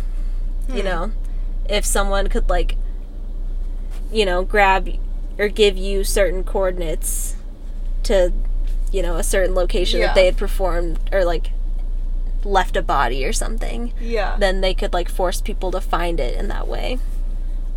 you 0.68 0.80
Hmm. 0.82 0.84
know, 0.84 1.12
if 1.68 1.84
someone 1.84 2.28
could 2.28 2.48
like, 2.48 2.76
you 4.12 4.24
know, 4.24 4.44
grab 4.44 4.88
or 5.38 5.48
give 5.48 5.76
you 5.76 6.04
certain 6.04 6.44
coordinates 6.44 7.36
to, 8.04 8.32
you 8.92 9.02
know, 9.02 9.16
a 9.16 9.22
certain 9.22 9.54
location 9.54 10.00
Yeah. 10.00 10.06
that 10.06 10.14
they 10.14 10.26
had 10.26 10.36
performed 10.36 10.98
or 11.12 11.24
like 11.24 11.50
left 12.44 12.76
a 12.76 12.82
body 12.82 13.24
or 13.24 13.32
something, 13.32 13.92
Yeah. 14.00 14.36
then 14.38 14.60
they 14.60 14.74
could 14.74 14.92
like 14.92 15.08
force 15.08 15.40
people 15.40 15.70
to 15.72 15.80
find 15.80 16.20
it 16.20 16.36
in 16.38 16.48
that 16.48 16.68
way. 16.68 16.98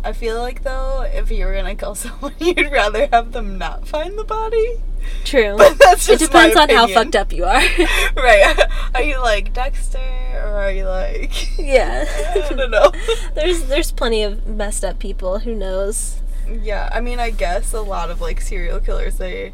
I 0.04 0.12
feel 0.12 0.38
like 0.38 0.62
though, 0.62 1.02
if 1.02 1.30
you 1.30 1.44
were 1.46 1.54
gonna 1.54 1.74
kill 1.74 1.94
someone, 1.96 2.34
you'd 2.38 2.70
rather 2.70 3.08
have 3.12 3.32
them 3.32 3.58
not 3.58 3.88
find 3.88 4.18
the 4.18 4.24
body. 4.24 4.76
True. 5.24 5.54
But 5.58 5.78
that's 5.78 6.08
it 6.08 6.18
just 6.18 6.32
my 6.34 6.48
depends 6.48 6.72
on 6.72 6.76
how 6.76 6.86
fucked 6.86 7.16
up 7.16 7.32
you 7.32 7.44
are. 7.44 7.60
Right? 8.16 8.56
Are 8.94 9.02
you 9.02 9.18
like 9.20 9.52
Dexter, 9.54 9.98
or 10.34 10.48
are 10.48 10.70
you 10.70 10.84
like? 10.86 11.56
yeah. 11.58 12.04
I 12.34 12.54
don't 12.54 12.70
know. 12.70 12.92
there's 13.34 13.64
there's 13.64 13.90
plenty 13.90 14.22
of 14.22 14.46
messed 14.46 14.84
up 14.84 14.98
people. 14.98 15.40
Who 15.40 15.54
knows? 15.54 16.20
Yeah, 16.62 16.88
I 16.92 17.00
mean, 17.00 17.18
I 17.18 17.30
guess 17.30 17.72
a 17.72 17.80
lot 17.80 18.10
of 18.10 18.20
like 18.20 18.40
serial 18.40 18.80
killers, 18.80 19.18
they 19.18 19.52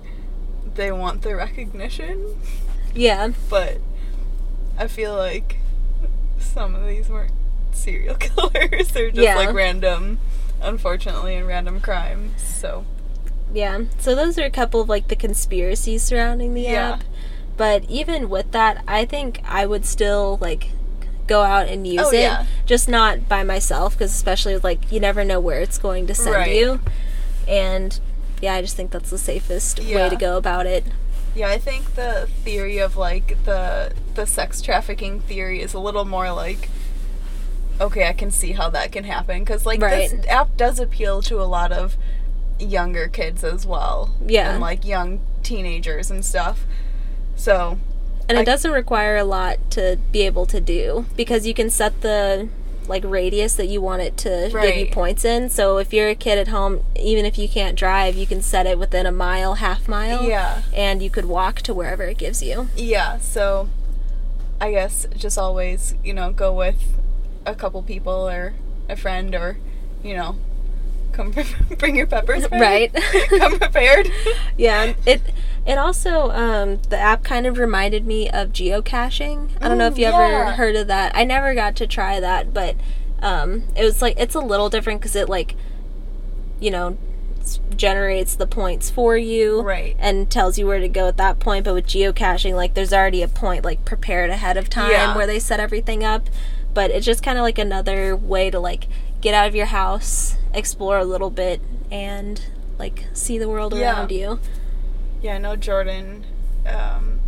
they 0.75 0.91
want 0.93 1.23
the 1.23 1.37
recognition, 1.37 2.37
Yeah. 2.95 3.31
but 3.49 3.79
I 4.79 4.89
feel 4.89 5.15
like 5.17 5.57
some 6.39 6.75
of 6.75 6.87
these 6.87 7.09
weren't 7.09 7.33
serial 7.73 8.15
killers. 8.19 8.89
They're 8.89 9.11
just 9.11 9.23
Yeah. 9.23 9.37
like 9.37 9.53
random, 9.55 10.19
unfortunately, 10.61 11.37
and 11.37 11.47
random 11.47 11.81
crimes. 11.81 12.43
So 12.43 12.85
Yeah. 13.53 13.83
So 13.99 14.15
those 14.15 14.39
are 14.39 14.45
a 14.45 14.51
couple 14.51 14.81
of 14.81 14.89
like 14.89 15.09
the 15.09 15.17
conspiracies 15.17 16.03
surrounding 16.03 16.55
the 16.55 16.63
Yeah. 16.63 16.93
app. 16.95 17.05
But 17.57 17.85
even 17.89 18.29
with 18.29 18.51
that, 18.51 18.83
I 18.89 19.05
think 19.05 19.41
I 19.45 19.65
would 19.67 19.85
still 19.85 20.39
like 20.41 20.71
go 21.27 21.43
out 21.43 21.69
and 21.69 21.87
use 21.87 22.03
Oh, 22.05 22.11
it. 22.11 22.21
yeah. 22.21 22.47
Just 22.67 22.89
not 22.89 23.29
by 23.29 23.43
myself 23.45 23.95
because 23.95 24.13
especially 24.13 24.55
with 24.55 24.65
like 24.65 24.91
you 24.93 25.01
never 25.01 25.25
know 25.25 25.41
where 25.41 25.61
it's 25.61 25.79
going 25.79 26.07
to 26.07 26.15
send 26.15 26.35
Right. 26.37 26.55
you. 26.55 26.81
And 27.49 27.99
yeah, 28.41 28.55
I 28.55 28.63
just 28.63 28.77
think 28.77 28.91
that's 28.91 29.11
the 29.11 29.19
safest 29.19 29.79
way 29.81 30.09
to 30.09 30.17
go 30.17 30.37
about 30.37 30.67
it. 30.67 30.85
yeah, 31.35 31.49
I 31.49 31.59
think 31.59 31.95
the 31.95 32.29
theory 32.45 32.79
of 32.79 32.97
like 32.97 33.43
the 33.45 33.93
the 34.15 34.27
sex 34.27 34.61
trafficking 34.63 35.21
theory 35.21 35.61
is 35.61 35.75
a 35.75 35.79
little 35.81 36.05
more 36.05 36.31
like. 36.33 36.69
Okay, 37.81 38.07
I 38.07 38.13
can 38.13 38.31
see 38.31 38.53
how 38.53 38.71
that 38.71 38.93
can 38.93 39.03
happen 39.03 39.41
because 39.41 39.67
like 39.67 39.81
this 39.81 40.15
app 40.29 40.57
does 40.57 40.79
appeal 40.79 41.21
to 41.23 41.41
a 41.41 41.45
lot 41.45 41.73
of 41.73 41.97
younger 42.61 43.09
kids 43.09 43.43
as 43.43 43.67
well. 43.67 44.15
Yeah. 44.25 44.53
and 44.53 44.61
like 44.61 44.85
young 44.85 45.19
teenagers 45.43 46.09
and 46.11 46.25
stuff. 46.25 46.67
So 47.35 47.79
And 48.29 48.39
I- 48.39 48.43
it 48.43 48.45
doesn't 48.45 48.71
require 48.71 49.17
a 49.17 49.25
lot 49.25 49.59
to 49.73 49.99
be 50.13 50.23
able 50.23 50.47
to 50.47 50.61
do 50.61 51.07
because 51.17 51.47
you 51.47 51.55
can 51.55 51.69
set 51.71 52.01
the 52.01 52.49
like 52.87 53.03
radius 53.05 53.55
that 53.55 53.67
you 53.67 53.81
want 53.81 54.03
it 54.03 54.15
to 54.19 54.51
give 54.53 54.77
you 54.77 54.87
points 54.93 55.25
in. 55.25 55.49
So 55.49 55.79
if 55.79 55.93
you're 55.95 56.11
a 56.11 56.15
kid 56.15 56.37
at 56.39 56.49
home, 56.49 56.85
even 57.01 57.25
if 57.25 57.39
you 57.39 57.49
can't 57.49 57.79
drive, 57.79 58.15
you 58.15 58.27
can 58.27 58.43
set 58.43 58.67
it 58.67 58.79
within 58.79 59.07
a 59.07 59.13
mile, 59.13 59.55
half 59.55 59.89
mile. 59.89 60.23
yeah, 60.25 60.61
And 60.75 61.03
you 61.03 61.09
could 61.09 61.25
walk 61.25 61.63
to 61.63 61.73
wherever 61.73 62.03
it 62.05 62.19
gives 62.19 62.43
you. 62.43 62.69
yeah. 62.77 63.19
So 63.21 63.69
I 64.61 64.71
guess 64.71 65.07
just 65.17 65.37
always 65.39 65.95
you 66.05 66.13
know 66.15 66.31
go 66.33 66.53
with 66.53 66.97
a 67.47 67.55
couple 67.55 67.83
people 67.83 68.29
or 68.29 68.53
a 68.89 68.97
friend 68.97 69.35
or 69.35 69.57
you 70.03 70.15
know 70.15 70.37
come 71.13 71.33
pre- 71.33 71.45
bring 71.79 71.97
your 71.97 72.07
peppers. 72.07 72.45
Right. 72.53 72.93
come 73.39 73.59
prepared. 73.59 74.11
Yeah. 74.59 74.93
It 75.07 75.23
it 75.67 75.79
also 75.79 76.31
um 76.31 76.81
the 76.91 76.99
app 76.99 77.23
kind 77.25 77.47
of 77.47 77.59
reminded 77.59 78.07
me 78.07 78.29
of 78.31 78.51
geocaching. 78.53 79.51
I 79.61 79.69
don't 79.69 79.79
know 79.79 79.87
if 79.87 79.99
you 79.99 80.05
yeah. 80.07 80.19
ever 80.19 80.51
heard 80.53 80.77
of 80.77 80.87
that. 80.89 81.13
I 81.15 81.25
never 81.25 81.55
got 81.55 81.77
to 81.77 81.87
try 81.87 82.21
that, 82.21 82.53
but 82.53 82.77
um 83.23 83.65
it 83.77 83.85
was 83.85 84.03
like 84.03 84.19
it's 84.19 84.35
a 84.35 84.41
little 84.41 84.69
different 84.69 85.01
cuz 85.01 85.17
it 85.17 85.29
like 85.29 85.55
you 86.61 86.71
know 86.71 86.97
generates 87.77 88.35
the 88.37 88.47
points 88.47 88.91
for 88.91 89.17
you 89.19 89.61
Right. 89.63 89.97
and 89.99 90.31
tells 90.31 90.59
you 90.59 90.67
where 90.67 90.79
to 90.81 90.89
go 90.89 91.09
at 91.09 91.17
that 91.19 91.39
point 91.41 91.65
but 91.65 91.75
with 91.75 91.87
geocaching 91.87 92.55
like 92.55 92.73
there's 92.75 92.93
already 92.93 93.23
a 93.23 93.29
point 93.29 93.65
like 93.65 93.85
prepared 93.85 94.31
ahead 94.31 94.57
of 94.57 94.71
time 94.71 94.91
Yeah. 94.91 95.15
where 95.15 95.27
they 95.27 95.39
set 95.39 95.61
everything 95.61 96.03
up 96.03 96.29
but 96.73 96.91
it's 96.91 97.05
just 97.05 97.23
kind 97.23 97.37
of 97.37 97.43
like 97.43 97.59
another 97.59 98.17
way 98.17 98.51
to 98.51 98.59
like 98.59 98.87
get 99.21 99.35
out 99.35 99.47
of 99.47 99.55
your 99.55 99.67
house 99.67 100.37
explore 100.55 100.99
a 100.99 101.05
little 101.05 101.29
bit 101.31 101.61
and 101.91 102.41
like 102.79 103.05
see 103.13 103.37
the 103.39 103.49
world 103.49 103.75
Yeah. 103.75 103.93
around 103.95 104.11
you 104.11 104.39
Yeah, 105.25 105.37
I 105.37 105.39
know 105.39 105.57
Jordan, 105.57 106.27
um, 106.67 107.21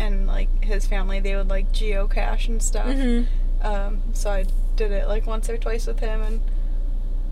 and 0.00 0.26
like 0.26 0.64
his 0.64 0.84
family, 0.84 1.20
they 1.20 1.36
would 1.36 1.48
like 1.48 1.70
geocache 1.72 2.48
and 2.48 2.60
stuff. 2.60 2.92
hmm 2.92 3.22
Um, 3.62 4.02
so 4.14 4.30
I 4.30 4.46
did 4.74 4.90
it 4.90 5.06
like 5.06 5.26
once 5.28 5.48
or 5.48 5.56
twice 5.56 5.86
with 5.86 6.00
him, 6.00 6.20
and 6.22 6.40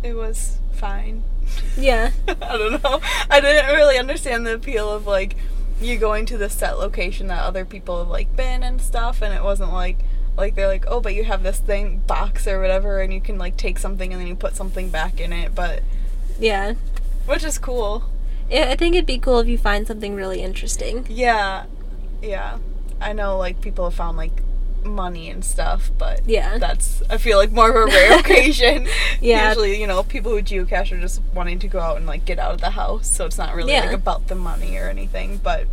it 0.04 0.14
was 0.14 0.58
fine. 0.72 1.24
yeah 1.76 2.12
I 2.28 2.56
don't 2.56 2.80
know. 2.80 3.00
I 3.28 3.40
didn't 3.40 3.74
really 3.74 3.98
understand 3.98 4.46
the 4.46 4.54
appeal 4.54 4.88
of 4.88 5.04
like 5.04 5.34
you 5.80 5.96
going 5.98 6.26
to 6.26 6.38
the 6.38 6.48
set 6.48 6.78
location 6.78 7.26
that 7.26 7.42
other 7.42 7.64
people 7.64 7.98
have 7.98 8.08
like 8.08 8.37
been 8.37 8.62
and 8.62 8.80
stuff, 8.80 9.20
and 9.20 9.34
it 9.34 9.42
wasn't 9.42 9.72
like 9.72 9.98
like 10.37 10.54
they're 10.54 10.68
like, 10.68 10.84
oh, 10.87 11.00
but 11.00 11.16
you 11.16 11.24
have 11.24 11.42
this 11.42 11.58
thing 11.58 12.02
box 12.06 12.46
or 12.46 12.61
whatever, 12.61 13.00
and 13.00 13.12
you 13.12 13.20
can 13.20 13.37
like 13.37 13.56
take 13.56 13.80
something 13.80 14.12
and 14.12 14.20
then 14.20 14.28
you 14.28 14.37
put 14.37 14.54
something 14.54 14.90
back 14.90 15.18
in 15.18 15.32
it, 15.32 15.56
but 15.56 15.82
yeah 16.38 16.74
which 17.26 17.42
is 17.42 17.58
cool. 17.58 18.04
I 18.50 18.72
I 18.72 18.76
think 18.76 18.94
it'd 18.94 19.06
be 19.06 19.18
cool 19.18 19.38
if 19.40 19.48
you 19.48 19.58
find 19.58 19.87
something 19.87 20.14
really 20.14 20.42
interesting. 20.42 21.06
Yeah, 21.08 21.64
yeah. 22.22 22.58
I 23.00 23.12
know 23.12 23.37
like 23.38 23.61
people 23.61 23.84
have 23.84 23.94
found 23.94 24.16
like 24.16 24.42
money 24.84 25.28
and 25.28 25.44
stuff, 25.44 25.90
but 25.98 26.20
Yeah. 26.26 26.56
that's 26.58 27.02
I 27.11 27.16
feel 27.18 27.37
like 27.38 27.52
more 27.52 27.68
of 27.70 27.76
a 27.76 27.87
rare 27.92 28.18
occasion. 28.20 28.88
Yeah. 29.20 29.48
Usually, 29.48 29.80
you 29.80 29.87
know, 29.87 30.02
people 30.02 30.32
who 30.32 30.42
geocache 30.42 30.92
are 30.92 31.00
just 31.00 31.20
wanting 31.34 31.58
to 31.61 31.68
go 31.68 31.80
out 31.80 31.96
and 31.96 32.06
like 32.06 32.24
get 32.24 32.38
out 32.38 32.52
of 32.54 32.61
the 32.61 32.70
house, 32.70 33.08
so 33.08 33.26
it's 33.26 33.38
not 33.38 33.54
really 33.54 33.72
Yeah. 33.72 33.80
like 33.87 33.92
about 33.92 34.28
the 34.28 34.34
money 34.34 34.76
or 34.76 34.88
anything, 34.88 35.38
but 35.42 35.66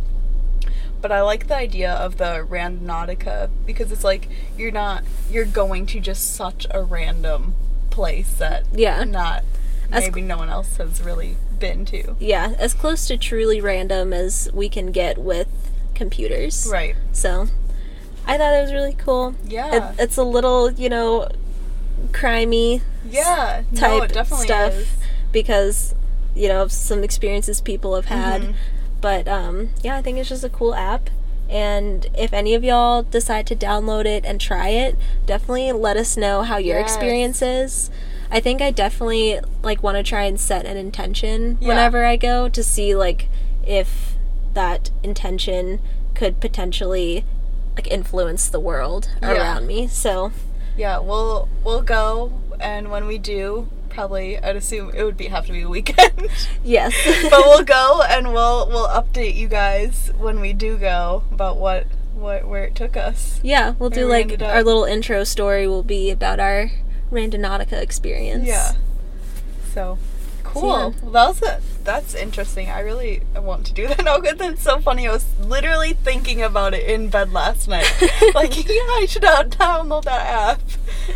but 1.00 1.12
I 1.12 1.20
like 1.22 1.46
the 1.46 1.56
idea 1.56 1.92
of 1.92 2.16
the 2.16 2.44
Randonautica 2.48 3.48
because 3.64 3.92
it's 3.92 4.02
like 4.04 4.28
you're 4.58 4.70
not 4.72 5.04
you're 5.30 5.44
going 5.44 5.86
to 5.86 6.00
just 6.00 6.34
such 6.34 6.66
a 6.70 6.82
random 6.82 7.54
place 7.90 8.32
that 8.34 8.64
Yeah. 8.72 9.04
not 9.04 9.44
As 9.92 10.02
maybe 10.04 10.20
no 10.22 10.36
one 10.38 10.48
else 10.48 10.76
has 10.78 11.00
really 11.02 11.36
been 11.58 11.84
to. 11.86 12.16
Yeah, 12.18 12.54
as 12.58 12.74
close 12.74 13.06
to 13.08 13.16
truly 13.16 13.60
random 13.60 14.12
as 14.12 14.48
we 14.52 14.68
can 14.68 14.92
get 14.92 15.18
with 15.18 15.48
computers. 15.94 16.68
Right. 16.70 16.94
So, 17.12 17.48
I 18.26 18.36
thought 18.38 18.54
it 18.54 18.62
was 18.62 18.72
really 18.72 18.94
cool. 18.94 19.34
Yeah. 19.46 19.90
It, 19.92 20.00
it's 20.00 20.16
a 20.16 20.24
little, 20.24 20.70
you 20.72 20.88
know, 20.88 21.28
crimey 22.12 22.82
yeah. 23.08 23.62
no, 23.72 24.00
type 24.00 24.12
definitely 24.12 24.46
stuff 24.46 24.72
is. 24.74 24.88
because, 25.32 25.94
you 26.34 26.48
know, 26.48 26.68
some 26.68 27.02
experiences 27.02 27.60
people 27.60 27.94
have 27.94 28.06
had. 28.06 28.42
Mhm. 28.42 28.54
But 29.00 29.28
um, 29.28 29.70
yeah, 29.82 29.96
I 29.96 30.02
think 30.02 30.18
it's 30.18 30.28
just 30.28 30.44
a 30.44 30.48
cool 30.48 30.74
app. 30.74 31.10
And 31.48 32.08
if 32.18 32.32
any 32.32 32.54
of 32.54 32.64
y'all 32.64 33.02
decide 33.04 33.46
to 33.46 33.54
download 33.56 34.04
it 34.04 34.24
and 34.24 34.40
try 34.40 34.70
it, 34.70 34.96
definitely 35.26 35.70
let 35.72 35.96
us 35.96 36.16
know 36.16 36.42
how 36.42 36.56
your 36.58 36.78
Yes. 36.80 36.90
experience 36.90 37.40
is. 37.40 37.90
I 38.30 38.40
think 38.40 38.60
I 38.60 38.70
definitely 38.70 39.40
like 39.62 39.82
want 39.82 39.96
to 39.96 40.02
try 40.02 40.24
and 40.24 40.38
set 40.38 40.66
an 40.66 40.76
intention 40.76 41.58
Yeah. 41.60 41.68
whenever 41.68 42.04
I 42.04 42.16
go 42.16 42.48
to 42.48 42.62
see 42.62 42.94
like 42.94 43.28
if 43.66 44.14
that 44.54 44.90
intention 45.02 45.80
could 46.14 46.40
potentially 46.40 47.24
like 47.74 47.86
influence 47.90 48.48
the 48.48 48.60
world 48.60 49.10
Yeah. 49.22 49.32
around 49.32 49.66
me. 49.66 49.86
So 49.86 50.32
Yeah, 50.76 50.98
we'll 50.98 51.48
we'll 51.64 51.82
go, 51.82 52.32
and 52.60 52.90
when 52.90 53.06
we 53.06 53.18
do, 53.18 53.68
probably 53.88 54.38
I'd 54.38 54.56
assume 54.56 54.90
it 54.94 55.02
would 55.04 55.16
be 55.16 55.28
have 55.28 55.46
to 55.46 55.52
be 55.52 55.62
a 55.62 55.68
weekend. 55.68 56.28
yes, 56.64 56.92
but 57.30 57.40
we'll 57.46 57.64
go 57.64 58.02
and 58.08 58.32
we'll 58.32 58.66
we'll 58.68 58.88
update 58.88 59.36
you 59.36 59.48
guys 59.48 60.10
when 60.18 60.40
we 60.40 60.52
do 60.52 60.76
go 60.76 61.22
about 61.32 61.56
what 61.58 61.86
what 62.14 62.46
where 62.48 62.64
it 62.64 62.74
took 62.74 62.96
us. 62.96 63.40
yeah, 63.42 63.74
we'll 63.78 63.90
do 63.90 64.06
we 64.06 64.10
like 64.12 64.42
our 64.42 64.62
little 64.62 64.84
intro 64.84 65.22
story 65.24 65.66
will 65.66 65.82
be 65.82 66.10
about 66.10 66.40
our 66.40 66.70
Randonautica 67.10 67.80
experience. 67.80 68.46
Yeah. 68.46 68.72
So 69.72 69.98
cool. 70.42 70.62
yeah. 70.68 70.90
Well, 71.02 71.10
that 71.12 71.28
was 71.28 71.42
a, 71.42 71.60
that's 71.84 72.14
interesting. 72.14 72.68
I 72.70 72.80
really 72.80 73.22
want 73.36 73.66
to 73.66 73.72
do 73.74 73.86
that 73.88 74.04
now. 74.04 74.18
Because 74.20 74.40
it's 74.40 74.62
so 74.62 74.80
funny. 74.80 75.06
I 75.08 75.12
was 75.12 75.24
literally 75.40 75.92
thinking 75.94 76.42
about 76.42 76.74
it 76.74 76.88
in 76.88 77.08
bed 77.10 77.32
last 77.32 77.68
night. 77.68 77.90
like, 78.34 78.56
yeah, 78.56 78.74
I 78.74 79.06
should 79.08 79.22
download 79.22 80.04
that 80.04 80.26
app. 80.26 80.60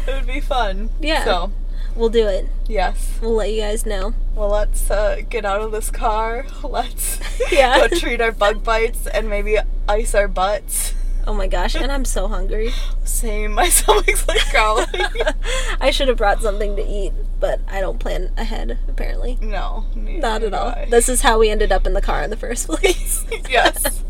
It 0.07 0.14
would 0.14 0.26
be 0.26 0.41
fun. 0.41 0.91
Yeah. 1.01 1.24
So 1.24 1.53
We'll 1.97 2.09
do 2.09 2.28
it. 2.28 2.49
yes. 2.68 3.18
We'll 3.20 3.34
let 3.34 3.53
you 3.53 3.62
guys 3.62 3.84
know. 3.84 4.14
Well, 4.36 4.49
let's 4.51 4.91
uh, 4.91 5.22
get 5.28 5.45
out 5.45 5.61
of 5.61 5.72
this 5.72 5.91
car. 5.91 6.47
Let's 6.62 7.18
Yeah. 7.51 7.88
go 7.88 7.99
treat 7.99 8.20
our 8.20 8.30
bug 8.30 8.62
bites 8.62 9.09
and 9.09 9.28
maybe 9.28 9.59
ice 9.88 10.14
our 10.14 10.28
butts. 10.28 10.95
Oh 11.30 11.32
my 11.32 11.46
gosh, 11.46 11.76
and 11.76 11.92
I'm 11.92 12.04
so 12.04 12.26
hungry. 12.26 12.72
Same. 13.04 13.52
My 13.60 13.68
stomach's 13.68 14.26
like 14.26 14.50
growling. 14.50 14.86
I 15.80 15.92
should 15.92 16.08
have 16.08 16.16
brought 16.16 16.42
something 16.42 16.74
to 16.74 16.82
eat, 16.84 17.12
but 17.38 17.60
I 17.68 17.80
don't 17.80 18.00
plan 18.00 18.32
ahead, 18.36 18.78
apparently. 18.88 19.38
no. 19.40 19.84
Not 19.94 20.42
at 20.42 20.52
all. 20.52 20.70
I. 20.70 20.86
This 20.90 21.08
is 21.08 21.20
how 21.22 21.38
we 21.38 21.48
ended 21.48 21.70
up 21.70 21.86
in 21.86 21.92
the 21.92 22.02
car 22.02 22.22
in 22.24 22.30
the 22.30 22.36
first 22.36 22.66
place. 22.68 23.24
yes. 23.48 24.02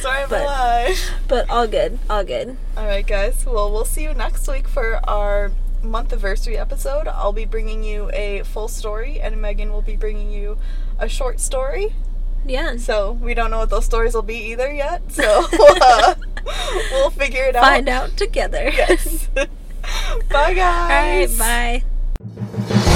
Sorry 0.00 0.22
I'm 0.22 0.28
But- 0.28 0.42
alive. 0.42 1.10
but 1.26 1.50
all 1.50 1.66
good, 1.66 1.98
all 2.08 2.22
good. 2.22 2.56
All 2.76 2.86
right, 2.86 3.04
guys. 3.04 3.44
Well, 3.44 3.72
we'll 3.72 3.84
see 3.84 4.04
you 4.04 4.14
next 4.14 4.46
week 4.46 4.68
for 4.68 5.00
our 5.10 5.50
month 5.82 6.12
anniversary 6.12 6.56
episode. 6.56 7.08
I'll 7.08 7.32
be 7.32 7.46
bringing 7.46 7.82
you 7.82 8.10
a 8.12 8.42
full 8.44 8.68
story, 8.68 9.20
and 9.20 9.42
Megan 9.42 9.72
will 9.72 9.82
be 9.82 9.96
bringing 9.96 10.30
you 10.30 10.56
a 11.00 11.08
short 11.08 11.40
story. 11.40 11.94
Yeah. 12.46 12.76
So 12.76 13.12
we 13.12 13.34
don't 13.34 13.50
know 13.50 13.58
what 13.58 13.70
those 13.70 13.84
stories 13.84 14.14
will 14.14 14.22
be 14.22 14.36
either 14.52 14.72
yet. 14.72 15.02
So 15.12 15.22
uh, 15.80 16.14
we'll 16.92 17.10
figure 17.10 17.44
it 17.44 17.56
out. 17.56 17.62
Find 17.62 17.88
out 17.88 18.16
together. 18.16 18.70
Yes. 18.72 19.28
Bye, 20.30 20.54
guys. 20.54 20.58
All 20.58 20.88
right, 20.88 21.26
guys. 21.26 21.38
bye. 21.38 22.92